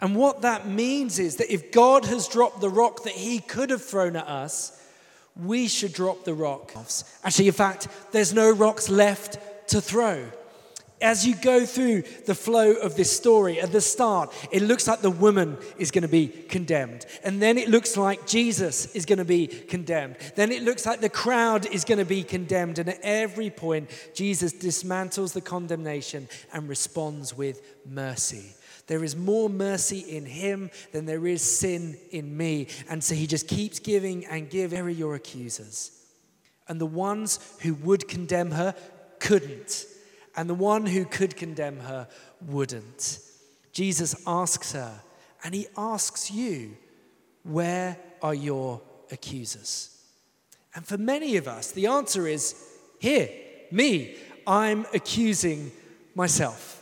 And 0.00 0.16
what 0.16 0.42
that 0.42 0.66
means 0.66 1.18
is 1.18 1.36
that 1.36 1.52
if 1.52 1.72
God 1.72 2.06
has 2.06 2.26
dropped 2.26 2.60
the 2.60 2.70
rock 2.70 3.04
that 3.04 3.12
he 3.12 3.38
could 3.40 3.70
have 3.70 3.84
thrown 3.84 4.16
at 4.16 4.26
us, 4.26 4.76
we 5.36 5.68
should 5.68 5.92
drop 5.92 6.24
the 6.24 6.34
rock. 6.34 6.72
Actually, 7.22 7.48
in 7.48 7.52
fact, 7.52 7.88
there's 8.12 8.32
no 8.32 8.50
rocks 8.50 8.88
left 8.88 9.38
to 9.68 9.80
throw. 9.80 10.30
As 11.02 11.26
you 11.26 11.34
go 11.34 11.64
through 11.64 12.02
the 12.26 12.34
flow 12.34 12.72
of 12.72 12.94
this 12.94 13.14
story, 13.14 13.58
at 13.58 13.72
the 13.72 13.80
start, 13.80 14.34
it 14.50 14.62
looks 14.62 14.86
like 14.86 15.00
the 15.00 15.10
woman 15.10 15.56
is 15.78 15.90
going 15.90 16.02
to 16.02 16.08
be 16.08 16.28
condemned. 16.28 17.06
And 17.24 17.40
then 17.40 17.56
it 17.56 17.68
looks 17.68 17.96
like 17.96 18.26
Jesus 18.26 18.94
is 18.94 19.06
going 19.06 19.18
to 19.18 19.24
be 19.24 19.46
condemned. 19.46 20.16
Then 20.36 20.52
it 20.52 20.62
looks 20.62 20.84
like 20.84 21.00
the 21.00 21.08
crowd 21.08 21.64
is 21.66 21.84
going 21.84 21.98
to 21.98 22.04
be 22.04 22.22
condemned. 22.22 22.78
And 22.78 22.90
at 22.90 23.00
every 23.02 23.48
point, 23.48 23.88
Jesus 24.14 24.52
dismantles 24.52 25.32
the 25.32 25.40
condemnation 25.40 26.28
and 26.52 26.68
responds 26.68 27.34
with 27.34 27.62
mercy. 27.86 28.54
There 28.86 29.04
is 29.04 29.16
more 29.16 29.48
mercy 29.48 30.00
in 30.00 30.26
him 30.26 30.70
than 30.92 31.06
there 31.06 31.26
is 31.26 31.42
sin 31.42 31.96
in 32.10 32.36
me. 32.36 32.66
And 32.88 33.02
so 33.02 33.14
he 33.14 33.26
just 33.26 33.48
keeps 33.48 33.78
giving 33.78 34.26
and 34.26 34.50
giving. 34.50 34.80
Are 34.80 34.88
your 34.90 35.14
accusers? 35.14 35.92
And 36.68 36.80
the 36.80 36.86
ones 36.86 37.38
who 37.62 37.74
would 37.74 38.06
condemn 38.06 38.50
her 38.50 38.74
couldn't. 39.18 39.86
And 40.36 40.48
the 40.48 40.54
one 40.54 40.86
who 40.86 41.04
could 41.04 41.36
condemn 41.36 41.80
her 41.80 42.08
wouldn't. 42.46 43.18
Jesus 43.72 44.14
asks 44.26 44.72
her, 44.72 45.00
and 45.44 45.54
he 45.54 45.66
asks 45.76 46.30
you, 46.30 46.76
Where 47.42 47.96
are 48.22 48.34
your 48.34 48.80
accusers? 49.10 49.96
And 50.74 50.86
for 50.86 50.98
many 50.98 51.36
of 51.36 51.48
us, 51.48 51.72
the 51.72 51.86
answer 51.86 52.26
is 52.26 52.54
here, 52.98 53.28
me. 53.70 54.16
I'm 54.46 54.86
accusing 54.94 55.72
myself. 56.14 56.80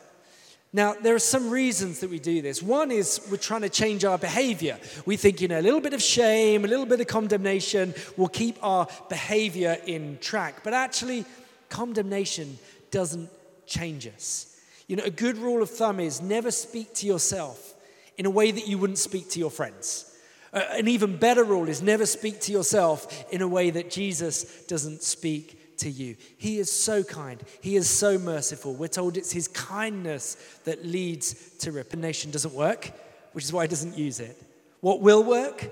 Now, 0.72 0.94
there 0.94 1.14
are 1.14 1.18
some 1.18 1.48
reasons 1.48 2.00
that 2.00 2.10
we 2.10 2.18
do 2.18 2.42
this. 2.42 2.62
One 2.62 2.90
is 2.90 3.26
we're 3.30 3.38
trying 3.38 3.62
to 3.62 3.70
change 3.70 4.04
our 4.04 4.18
behavior. 4.18 4.78
We 5.06 5.16
think, 5.16 5.40
you 5.40 5.48
know, 5.48 5.58
a 5.58 5.62
little 5.62 5.80
bit 5.80 5.94
of 5.94 6.02
shame, 6.02 6.64
a 6.64 6.68
little 6.68 6.84
bit 6.84 7.00
of 7.00 7.06
condemnation 7.06 7.94
will 8.18 8.28
keep 8.28 8.58
our 8.62 8.86
behavior 9.08 9.78
in 9.86 10.18
track. 10.18 10.62
But 10.62 10.74
actually, 10.74 11.24
condemnation 11.70 12.58
doesn't 12.90 13.30
change 13.68 14.06
us. 14.06 14.56
You 14.86 14.96
know, 14.96 15.04
a 15.04 15.10
good 15.10 15.36
rule 15.36 15.62
of 15.62 15.70
thumb 15.70 16.00
is 16.00 16.22
never 16.22 16.50
speak 16.50 16.94
to 16.94 17.06
yourself 17.06 17.74
in 18.16 18.26
a 18.26 18.30
way 18.30 18.50
that 18.50 18.66
you 18.66 18.78
wouldn't 18.78 18.98
speak 18.98 19.30
to 19.30 19.38
your 19.38 19.50
friends. 19.50 20.04
Uh, 20.52 20.62
an 20.70 20.88
even 20.88 21.16
better 21.16 21.44
rule 21.44 21.68
is 21.68 21.82
never 21.82 22.06
speak 22.06 22.40
to 22.40 22.52
yourself 22.52 23.30
in 23.30 23.42
a 23.42 23.48
way 23.48 23.70
that 23.70 23.90
Jesus 23.90 24.64
doesn't 24.64 25.02
speak 25.02 25.76
to 25.78 25.90
you. 25.90 26.16
He 26.38 26.58
is 26.58 26.72
so 26.72 27.04
kind. 27.04 27.42
He 27.60 27.76
is 27.76 27.88
so 27.88 28.18
merciful. 28.18 28.74
We're 28.74 28.88
told 28.88 29.16
it's 29.16 29.30
his 29.30 29.46
kindness 29.48 30.36
that 30.64 30.84
leads 30.84 31.34
to 31.58 31.70
repentance. 31.70 32.24
Doesn't 32.24 32.54
work, 32.54 32.90
which 33.32 33.44
is 33.44 33.52
why 33.52 33.64
he 33.64 33.68
doesn't 33.68 33.96
use 33.96 34.20
it. 34.20 34.40
What 34.80 35.00
will 35.00 35.22
work? 35.22 35.70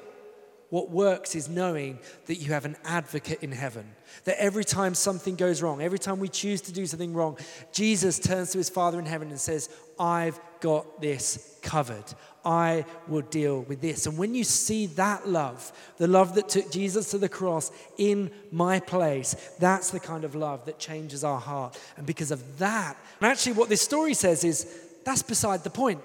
What 0.76 0.90
works 0.90 1.34
is 1.34 1.48
knowing 1.48 2.00
that 2.26 2.34
you 2.34 2.52
have 2.52 2.66
an 2.66 2.76
advocate 2.84 3.42
in 3.42 3.50
heaven. 3.50 3.86
That 4.24 4.38
every 4.38 4.62
time 4.62 4.94
something 4.94 5.34
goes 5.34 5.62
wrong, 5.62 5.80
every 5.80 5.98
time 5.98 6.18
we 6.18 6.28
choose 6.28 6.60
to 6.60 6.72
do 6.72 6.84
something 6.84 7.14
wrong, 7.14 7.38
Jesus 7.72 8.18
turns 8.18 8.50
to 8.50 8.58
his 8.58 8.68
Father 8.68 8.98
in 8.98 9.06
heaven 9.06 9.30
and 9.30 9.40
says, 9.40 9.70
I've 9.98 10.38
got 10.60 11.00
this 11.00 11.58
covered. 11.62 12.04
I 12.44 12.84
will 13.08 13.22
deal 13.22 13.62
with 13.62 13.80
this. 13.80 14.04
And 14.04 14.18
when 14.18 14.34
you 14.34 14.44
see 14.44 14.84
that 14.88 15.26
love, 15.26 15.72
the 15.96 16.08
love 16.08 16.34
that 16.34 16.50
took 16.50 16.70
Jesus 16.70 17.10
to 17.12 17.16
the 17.16 17.30
cross 17.30 17.72
in 17.96 18.30
my 18.52 18.78
place, 18.78 19.34
that's 19.58 19.88
the 19.88 20.00
kind 20.00 20.24
of 20.24 20.34
love 20.34 20.66
that 20.66 20.78
changes 20.78 21.24
our 21.24 21.40
heart. 21.40 21.80
And 21.96 22.06
because 22.06 22.30
of 22.30 22.58
that, 22.58 22.98
and 23.22 23.32
actually, 23.32 23.54
what 23.54 23.70
this 23.70 23.80
story 23.80 24.12
says 24.12 24.44
is 24.44 24.70
that's 25.06 25.22
beside 25.22 25.64
the 25.64 25.70
point. 25.70 26.02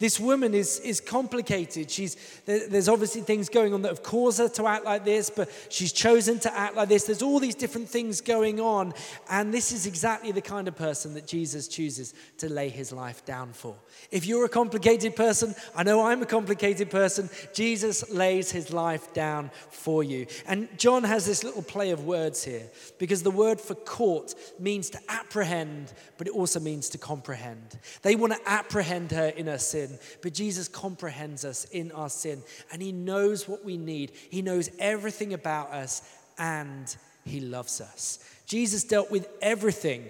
This 0.00 0.18
woman 0.18 0.54
is, 0.54 0.80
is 0.80 1.00
complicated. 1.00 1.88
She's, 1.88 2.16
there's 2.46 2.88
obviously 2.88 3.20
things 3.20 3.48
going 3.48 3.72
on 3.72 3.82
that 3.82 3.88
have 3.88 4.02
caused 4.02 4.38
her 4.38 4.48
to 4.48 4.66
act 4.66 4.84
like 4.84 5.04
this, 5.04 5.30
but 5.30 5.48
she's 5.68 5.92
chosen 5.92 6.40
to 6.40 6.58
act 6.58 6.74
like 6.74 6.88
this. 6.88 7.04
There's 7.04 7.22
all 7.22 7.38
these 7.38 7.54
different 7.54 7.88
things 7.88 8.20
going 8.20 8.58
on. 8.58 8.92
And 9.30 9.54
this 9.54 9.70
is 9.70 9.86
exactly 9.86 10.32
the 10.32 10.40
kind 10.40 10.66
of 10.66 10.74
person 10.74 11.14
that 11.14 11.28
Jesus 11.28 11.68
chooses 11.68 12.12
to 12.38 12.48
lay 12.48 12.70
his 12.70 12.90
life 12.92 13.24
down 13.24 13.52
for. 13.52 13.76
If 14.10 14.26
you're 14.26 14.44
a 14.44 14.48
complicated 14.48 15.14
person, 15.14 15.54
I 15.76 15.84
know 15.84 16.04
I'm 16.04 16.22
a 16.22 16.26
complicated 16.26 16.90
person, 16.90 17.30
Jesus 17.52 18.10
lays 18.10 18.50
his 18.50 18.72
life 18.72 19.14
down 19.14 19.52
for 19.70 20.02
you. 20.02 20.26
And 20.46 20.68
John 20.76 21.04
has 21.04 21.24
this 21.24 21.44
little 21.44 21.62
play 21.62 21.90
of 21.90 22.04
words 22.04 22.42
here 22.42 22.68
because 22.98 23.22
the 23.22 23.30
word 23.30 23.60
for 23.60 23.76
caught 23.76 24.34
means 24.58 24.90
to 24.90 24.98
apprehend, 25.08 25.92
but 26.18 26.26
it 26.26 26.32
also 26.32 26.58
means 26.58 26.88
to 26.90 26.98
comprehend. 26.98 27.78
They 28.02 28.16
want 28.16 28.32
to 28.32 28.40
apprehend 28.48 29.12
her 29.12 29.28
in 29.28 29.46
her 29.46 29.58
sin 29.58 29.83
sin, 29.86 29.98
but 30.22 30.34
Jesus 30.34 30.68
comprehends 30.68 31.44
us 31.44 31.64
in 31.66 31.92
our 31.92 32.08
sin 32.08 32.42
and 32.72 32.82
he 32.82 32.92
knows 32.92 33.48
what 33.48 33.64
we 33.64 33.76
need. 33.76 34.12
He 34.30 34.42
knows 34.42 34.70
everything 34.78 35.32
about 35.32 35.70
us 35.70 36.02
and 36.38 36.94
he 37.24 37.40
loves 37.40 37.80
us. 37.80 38.18
Jesus 38.46 38.84
dealt 38.84 39.10
with 39.10 39.28
everything 39.40 40.08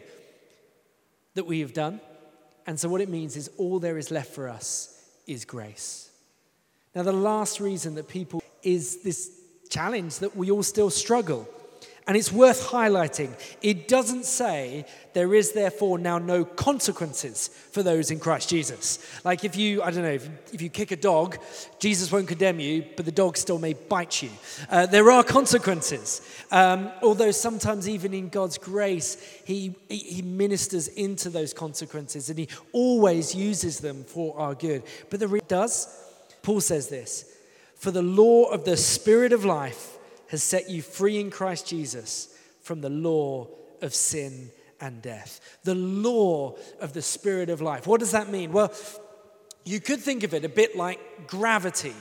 that 1.34 1.46
we 1.46 1.60
have 1.60 1.72
done. 1.72 2.00
And 2.66 2.78
so, 2.80 2.88
what 2.88 3.00
it 3.00 3.08
means 3.08 3.36
is 3.36 3.50
all 3.58 3.78
there 3.78 3.98
is 3.98 4.10
left 4.10 4.34
for 4.34 4.48
us 4.48 4.98
is 5.26 5.44
grace. 5.44 6.10
Now, 6.94 7.02
the 7.02 7.12
last 7.12 7.60
reason 7.60 7.94
that 7.96 8.08
people 8.08 8.42
is 8.62 9.02
this 9.02 9.30
challenge 9.68 10.18
that 10.20 10.36
we 10.36 10.50
all 10.50 10.62
still 10.62 10.90
struggle. 10.90 11.48
And 12.06 12.18
it's 12.18 12.30
worth 12.30 12.68
highlighting. 12.68 13.32
It 13.62 13.88
doesn't 13.88 14.26
say 14.26 14.84
there 15.14 15.34
is 15.34 15.52
therefore 15.52 15.98
now 15.98 16.18
no 16.18 16.44
consequences 16.44 17.48
for 17.48 17.82
those 17.82 18.10
in 18.10 18.20
Christ 18.20 18.50
Jesus. 18.50 18.98
Like 19.24 19.42
if 19.42 19.56
you, 19.56 19.82
I 19.82 19.90
don't 19.90 20.02
know, 20.02 20.10
if, 20.10 20.28
if 20.52 20.60
you 20.60 20.68
kick 20.68 20.90
a 20.90 20.96
dog, 20.96 21.38
Jesus 21.78 22.12
won't 22.12 22.28
condemn 22.28 22.60
you, 22.60 22.84
but 22.94 23.06
the 23.06 23.12
dog 23.12 23.38
still 23.38 23.58
may 23.58 23.72
bite 23.72 24.22
you. 24.22 24.28
Uh, 24.68 24.84
there 24.84 25.10
are 25.10 25.24
consequences. 25.24 26.20
Um, 26.50 26.90
although 27.02 27.30
sometimes, 27.30 27.88
even 27.88 28.12
in 28.12 28.28
God's 28.28 28.58
grace, 28.58 29.16
he, 29.46 29.74
he 29.88 30.20
ministers 30.20 30.88
into 30.88 31.30
those 31.30 31.54
consequences 31.54 32.28
and 32.28 32.38
He 32.38 32.48
always 32.72 33.34
uses 33.34 33.80
them 33.80 34.04
for 34.04 34.38
our 34.38 34.54
good. 34.54 34.82
But 35.08 35.20
the 35.20 35.28
re- 35.28 35.40
does, 35.48 35.88
Paul 36.42 36.60
says 36.60 36.88
this 36.88 37.24
For 37.76 37.90
the 37.90 38.02
law 38.02 38.44
of 38.50 38.66
the 38.66 38.76
Spirit 38.76 39.32
of 39.32 39.46
life 39.46 39.93
has 40.34 40.42
set 40.42 40.68
you 40.68 40.82
free 40.82 41.20
in 41.20 41.30
Christ 41.30 41.64
Jesus 41.64 42.36
from 42.60 42.80
the 42.80 42.90
law 42.90 43.46
of 43.80 43.94
sin 43.94 44.50
and 44.80 45.00
death. 45.00 45.40
The 45.62 45.76
law 45.76 46.56
of 46.80 46.92
the 46.92 47.02
Spirit 47.02 47.50
of 47.50 47.60
life. 47.60 47.86
What 47.86 48.00
does 48.00 48.10
that 48.10 48.30
mean? 48.30 48.50
Well, 48.50 48.72
you 49.64 49.78
could 49.78 50.00
think 50.00 50.24
of 50.24 50.34
it 50.34 50.44
a 50.44 50.48
bit 50.48 50.74
like 50.76 51.28
gravity. 51.28 51.94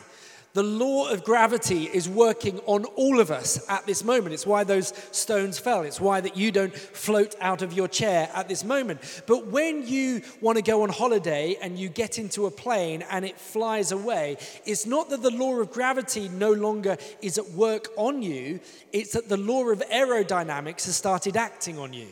The 0.54 0.62
law 0.62 1.10
of 1.10 1.24
gravity 1.24 1.86
is 1.86 2.08
working 2.08 2.60
on 2.68 2.86
all 2.86 3.20
of 3.20 3.32
us 3.32 3.68
at 3.70 3.88
this 3.88 4.04
moment. 4.04 4.36
It's 4.36 4.46
why 4.46 4.64
those 4.64 4.94
stones 5.10 5.58
fell. 5.58 5.82
It's 5.82 6.00
why 6.00 6.22
that 6.22 6.38
you 6.38 6.52
don't 6.52 6.76
float 6.76 7.34
out 7.42 7.64
of 7.64 7.74
your 7.74 7.88
chair 7.88 8.30
at 8.36 8.48
this 8.50 8.64
moment. 8.64 9.24
But 9.26 9.48
when 9.48 9.88
you 9.88 10.22
want 10.42 10.60
to 10.60 10.64
go 10.64 10.84
on 10.84 10.90
holiday 10.90 11.58
and 11.60 11.80
you 11.80 11.90
get 11.90 12.20
into 12.20 12.46
a 12.46 12.52
plane 12.52 13.04
and 13.10 13.26
it 13.26 13.40
flies 13.40 13.92
away, 13.92 14.38
it's 14.64 14.86
not 14.86 15.10
that 15.10 15.24
the 15.24 15.32
law 15.32 15.60
of 15.60 15.72
gravity 15.72 16.30
no 16.30 16.52
longer 16.52 16.98
is 17.24 17.40
at 17.40 17.50
work 17.54 17.88
on 17.98 18.22
you, 18.22 18.60
it's 18.92 19.14
that 19.14 19.30
the 19.30 19.38
law 19.38 19.68
of 19.70 19.80
aerodynamics 19.92 20.86
has 20.86 20.96
started 20.96 21.36
acting 21.36 21.80
on 21.80 21.94
you. 21.94 22.10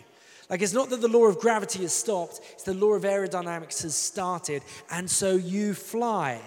Like 0.49 0.63
it's 0.63 0.73
not 0.73 0.89
that 0.89 1.01
the 1.01 1.07
law 1.07 1.27
of 1.27 1.37
gravity 1.37 1.83
has 1.83 1.93
stopped, 1.93 2.41
it's 2.53 2.63
the 2.63 2.73
law 2.73 2.93
of 2.93 3.03
aerodynamics 3.03 3.83
has 3.83 3.95
started, 3.95 4.63
and 4.89 5.07
so 5.07 5.35
you 5.35 5.75
fly. 5.75 6.41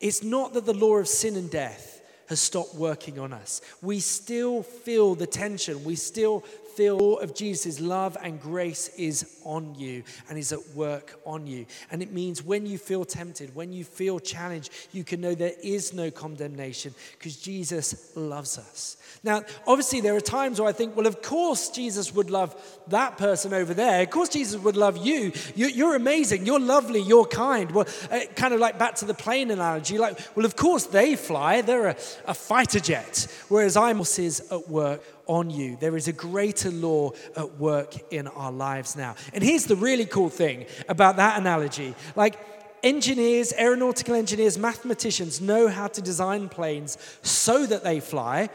It's 0.00 0.22
not 0.22 0.52
that 0.54 0.66
the 0.66 0.74
law 0.74 0.96
of 0.96 1.08
sin 1.08 1.36
and 1.36 1.50
death 1.50 2.02
has 2.28 2.40
stopped 2.40 2.74
working 2.74 3.18
on 3.18 3.32
us. 3.32 3.60
We 3.82 4.00
still 4.00 4.62
feel 4.62 5.14
the 5.14 5.26
tension. 5.26 5.84
We 5.84 5.96
still 5.96 6.40
feel 6.76 7.18
of 7.18 7.34
Jesus' 7.34 7.80
love 7.80 8.16
and 8.22 8.40
grace 8.40 8.88
is 8.96 9.38
on 9.44 9.74
you 9.74 10.02
and 10.28 10.38
is 10.38 10.52
at 10.52 10.66
work 10.74 11.18
on 11.24 11.46
you. 11.46 11.66
And 11.90 12.02
it 12.02 12.12
means 12.12 12.42
when 12.42 12.66
you 12.66 12.78
feel 12.78 13.04
tempted, 13.04 13.54
when 13.54 13.72
you 13.72 13.84
feel 13.84 14.18
challenged, 14.18 14.70
you 14.92 15.04
can 15.04 15.20
know 15.20 15.34
there 15.34 15.52
is 15.62 15.92
no 15.92 16.10
condemnation 16.10 16.94
because 17.18 17.36
Jesus 17.36 18.12
loves 18.16 18.58
us. 18.58 18.96
Now, 19.22 19.42
obviously, 19.66 20.00
there 20.00 20.16
are 20.16 20.20
times 20.20 20.60
where 20.60 20.68
I 20.68 20.72
think, 20.72 20.96
well, 20.96 21.06
of 21.06 21.22
course, 21.22 21.70
Jesus 21.70 22.14
would 22.14 22.30
love 22.30 22.54
that 22.88 23.16
person 23.16 23.54
over 23.54 23.72
there. 23.72 24.02
Of 24.02 24.10
course, 24.10 24.28
Jesus 24.28 24.60
would 24.60 24.76
love 24.76 24.98
you. 24.98 25.32
You're 25.54 25.94
amazing. 25.94 26.44
You're 26.44 26.60
lovely. 26.60 27.00
You're 27.00 27.24
kind. 27.24 27.70
Well, 27.70 27.86
uh, 28.10 28.20
kind 28.34 28.52
of 28.52 28.60
like 28.60 28.78
back 28.78 28.96
to 28.96 29.04
the 29.04 29.14
plane 29.14 29.50
analogy, 29.50 29.98
like, 29.98 30.18
well, 30.34 30.44
of 30.44 30.56
course, 30.56 30.86
they 30.86 31.16
fly. 31.16 31.62
They're 31.62 31.88
a, 31.88 31.96
a 32.26 32.34
fighter 32.34 32.80
jet, 32.80 33.26
whereas 33.48 33.76
I'm 33.76 34.00
at 34.00 34.68
work 34.68 35.02
on 35.26 35.50
you. 35.50 35.76
There 35.80 35.96
is 35.96 36.08
a 36.08 36.12
greater 36.12 36.70
law 36.70 37.12
at 37.36 37.58
work 37.58 38.12
in 38.12 38.26
our 38.28 38.52
lives 38.52 38.96
now. 38.96 39.14
And 39.32 39.42
here's 39.42 39.66
the 39.66 39.76
really 39.76 40.06
cool 40.06 40.30
thing 40.30 40.66
about 40.88 41.16
that 41.16 41.38
analogy. 41.38 41.94
Like, 42.16 42.38
engineers, 42.82 43.52
aeronautical 43.58 44.14
engineers, 44.14 44.58
mathematicians 44.58 45.40
know 45.40 45.68
how 45.68 45.88
to 45.88 46.02
design 46.02 46.48
planes 46.48 46.98
so 47.22 47.66
that 47.66 47.82
they 47.82 47.98
fly, 47.98 48.50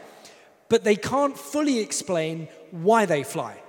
but 0.68 0.84
they 0.84 0.96
can't 0.96 1.36
fully 1.36 1.80
explain 1.80 2.48
why 2.70 3.04
they 3.04 3.24
fly. 3.24 3.60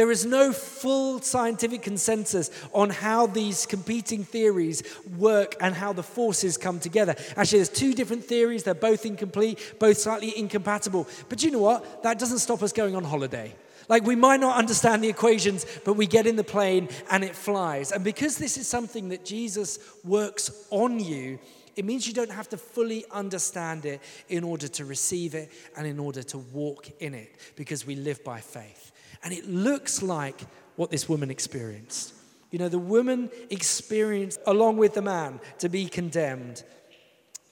There 0.00 0.10
is 0.10 0.24
no 0.24 0.50
full 0.50 1.20
scientific 1.20 1.82
consensus 1.82 2.50
on 2.72 2.88
how 2.88 3.26
these 3.26 3.66
competing 3.66 4.24
theories 4.24 4.82
work 5.18 5.56
and 5.60 5.74
how 5.74 5.92
the 5.92 6.02
forces 6.02 6.56
come 6.56 6.80
together. 6.80 7.14
Actually, 7.36 7.58
there's 7.58 7.68
two 7.68 7.92
different 7.92 8.24
theories. 8.24 8.62
They're 8.62 8.72
both 8.72 9.04
incomplete, 9.04 9.74
both 9.78 9.98
slightly 9.98 10.32
incompatible. 10.38 11.06
But 11.28 11.42
you 11.42 11.50
know 11.50 11.58
what? 11.58 12.02
That 12.02 12.18
doesn't 12.18 12.38
stop 12.38 12.62
us 12.62 12.72
going 12.72 12.96
on 12.96 13.04
holiday. 13.04 13.54
Like, 13.90 14.04
we 14.04 14.16
might 14.16 14.40
not 14.40 14.56
understand 14.56 15.04
the 15.04 15.10
equations, 15.10 15.66
but 15.84 15.98
we 15.98 16.06
get 16.06 16.26
in 16.26 16.36
the 16.36 16.44
plane 16.44 16.88
and 17.10 17.22
it 17.22 17.36
flies. 17.36 17.92
And 17.92 18.02
because 18.02 18.38
this 18.38 18.56
is 18.56 18.66
something 18.66 19.10
that 19.10 19.26
Jesus 19.26 19.78
works 20.02 20.66
on 20.70 20.98
you, 20.98 21.38
it 21.76 21.84
means 21.84 22.08
you 22.08 22.14
don't 22.14 22.32
have 22.32 22.48
to 22.48 22.56
fully 22.56 23.04
understand 23.10 23.84
it 23.84 24.00
in 24.30 24.44
order 24.44 24.66
to 24.66 24.86
receive 24.86 25.34
it 25.34 25.52
and 25.76 25.86
in 25.86 25.98
order 25.98 26.22
to 26.22 26.38
walk 26.38 26.88
in 27.00 27.12
it, 27.12 27.36
because 27.54 27.86
we 27.86 27.96
live 27.96 28.24
by 28.24 28.40
faith. 28.40 28.89
And 29.22 29.32
it 29.32 29.48
looks 29.48 30.02
like 30.02 30.40
what 30.76 30.90
this 30.90 31.08
woman 31.08 31.30
experienced. 31.30 32.14
You 32.50 32.58
know, 32.58 32.68
the 32.68 32.78
woman 32.78 33.30
experienced, 33.50 34.40
along 34.46 34.78
with 34.78 34.94
the 34.94 35.02
man, 35.02 35.40
to 35.58 35.68
be 35.68 35.86
condemned. 35.86 36.64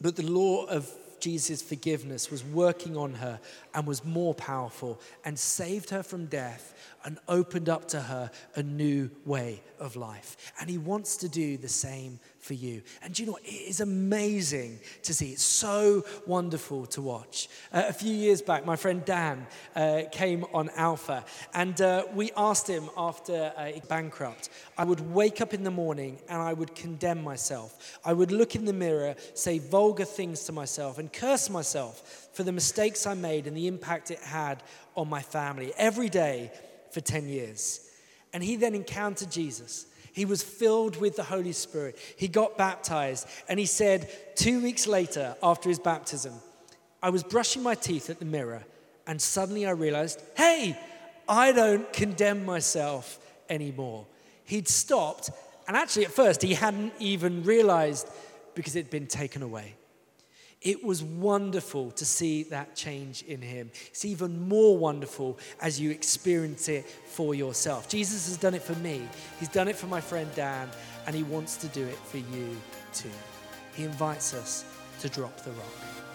But 0.01 0.17
the 0.17 0.25
law 0.25 0.65
of 0.65 0.91
Jesus' 1.21 1.63
forgiveness 1.63 2.31
was 2.31 2.45
working 2.45 2.97
on 2.97 3.15
her 3.15 3.41
and 3.79 3.87
was 3.87 4.05
more 4.05 4.35
powerful 4.35 5.01
and 5.25 5.39
saved 5.39 5.91
her 5.91 6.03
from 6.03 6.27
death 6.27 6.75
and 7.05 7.17
opened 7.29 7.69
up 7.69 7.87
to 7.87 8.01
her 8.01 8.29
a 8.57 8.63
new 8.63 9.09
way 9.25 9.63
of 9.79 9.95
life. 9.95 10.37
And 10.61 10.69
he 10.69 10.79
wants 10.79 11.17
to 11.19 11.29
do 11.29 11.57
the 11.57 11.69
same 11.69 12.19
for 12.41 12.55
you. 12.55 12.83
And 13.03 13.17
you 13.17 13.27
know? 13.27 13.39
It 13.45 13.69
is 13.69 13.81
amazing 13.81 14.81
to 15.05 15.15
see. 15.15 15.31
It's 15.31 15.45
so 15.45 16.05
wonderful 16.27 16.87
to 16.87 17.03
watch. 17.03 17.49
Uh, 17.73 17.85
a 17.89 17.93
few 17.93 18.13
years 18.13 18.43
back, 18.43 18.67
my 18.67 18.75
friend 18.75 19.05
Dan 19.05 19.47
uh, 19.77 20.03
came 20.11 20.45
on 20.53 20.71
Alpha, 20.71 21.25
and 21.55 21.81
uh, 21.81 22.05
we 22.15 22.33
asked 22.37 22.69
him 22.69 22.91
after 22.97 23.53
uh, 23.57 23.71
bankrupt, 23.89 24.49
I 24.77 24.85
would 24.85 25.01
wake 25.13 25.41
up 25.41 25.55
in 25.55 25.63
the 25.63 25.71
morning 25.71 26.19
and 26.29 26.43
I 26.43 26.53
would 26.53 26.75
condemn 26.75 27.23
myself. 27.23 27.99
I 28.05 28.13
would 28.13 28.33
look 28.33 28.57
in 28.57 28.65
the 28.65 28.73
mirror, 28.73 29.15
say 29.35 29.61
vulgar 29.61 30.05
things 30.05 30.45
to 30.45 30.53
myself, 30.53 30.99
and 30.99 31.13
curse 31.13 31.49
myself 31.49 32.28
for 32.39 32.45
the 32.45 32.53
mistakes 32.53 33.05
I 33.05 33.15
made 33.15 33.49
and 33.49 33.57
the 33.57 33.67
impact 33.67 34.13
it 34.13 34.21
had 34.21 34.63
on 34.95 35.09
my 35.09 35.21
family 35.21 35.73
every 35.77 36.09
day 36.09 36.53
for 36.93 37.01
10 37.01 37.29
years. 37.29 37.91
And 38.33 38.45
he 38.45 38.55
then 38.55 38.77
encountered 38.77 39.29
Jesus. 39.29 39.87
He 40.13 40.25
was 40.25 40.41
filled 40.41 41.01
with 41.01 41.17
the 41.17 41.25
Holy 41.25 41.51
Spirit. 41.51 41.99
He 42.17 42.29
got 42.29 42.57
baptized. 42.57 43.27
And 43.49 43.59
he 43.59 43.67
said, 43.67 44.09
two 44.37 44.63
weeks 44.63 44.87
later, 44.87 45.35
after 45.43 45.69
his 45.69 45.81
baptism, 45.81 46.33
I 47.03 47.11
was 47.11 47.25
brushing 47.25 47.65
my 47.65 47.75
teeth 47.75 48.09
at 48.09 48.21
the 48.21 48.25
mirror. 48.25 48.63
And 49.05 49.21
suddenly 49.21 49.67
I 49.67 49.73
realized, 49.73 50.23
hey, 50.37 50.79
I 51.29 51.51
don't 51.51 51.93
condemn 51.93 52.45
myself 52.45 53.19
anymore. 53.51 54.07
He'd 54.45 54.69
stopped. 54.69 55.31
And 55.67 55.77
actually, 55.77 56.05
at 56.05 56.13
first, 56.13 56.43
he 56.43 56.55
hadn't 56.55 56.93
even 57.01 57.43
realized 57.43 58.09
because 58.55 58.77
it 58.77 58.85
had 58.85 58.91
been 58.91 59.09
taken 59.09 59.43
away. 59.43 59.75
It 60.61 60.83
was 60.83 61.05
wonderful 61.05 61.93
to 61.93 62.05
see 62.05 62.43
that 62.45 62.75
change 62.75 63.23
in 63.23 63.41
him. 63.41 63.71
It's 63.87 64.05
even 64.05 64.49
more 64.49 64.77
wonderful 64.77 65.39
as 65.61 65.81
you 65.81 65.91
experience 65.91 66.69
it 66.69 66.85
for 66.85 67.35
yourself. 67.35 67.89
Jesus 67.89 68.27
has 68.27 68.37
done 68.37 68.55
it 68.55 68.63
for 68.63 68.75
me, 68.77 69.03
he's 69.39 69.49
done 69.49 69.69
it 69.69 69.77
for 69.77 69.87
my 69.87 70.01
friend 70.01 70.29
Dan, 70.35 70.69
and 71.07 71.15
he 71.15 71.23
wants 71.23 71.57
to 71.59 71.69
do 71.69 71.85
it 71.85 71.97
for 71.97 72.19
you 72.19 72.57
too. 72.93 73.11
He 73.75 73.85
invites 73.85 74.35
us 74.35 74.65
to 75.01 75.09
drop 75.09 75.37
the 75.43 75.53
rock. 75.53 76.08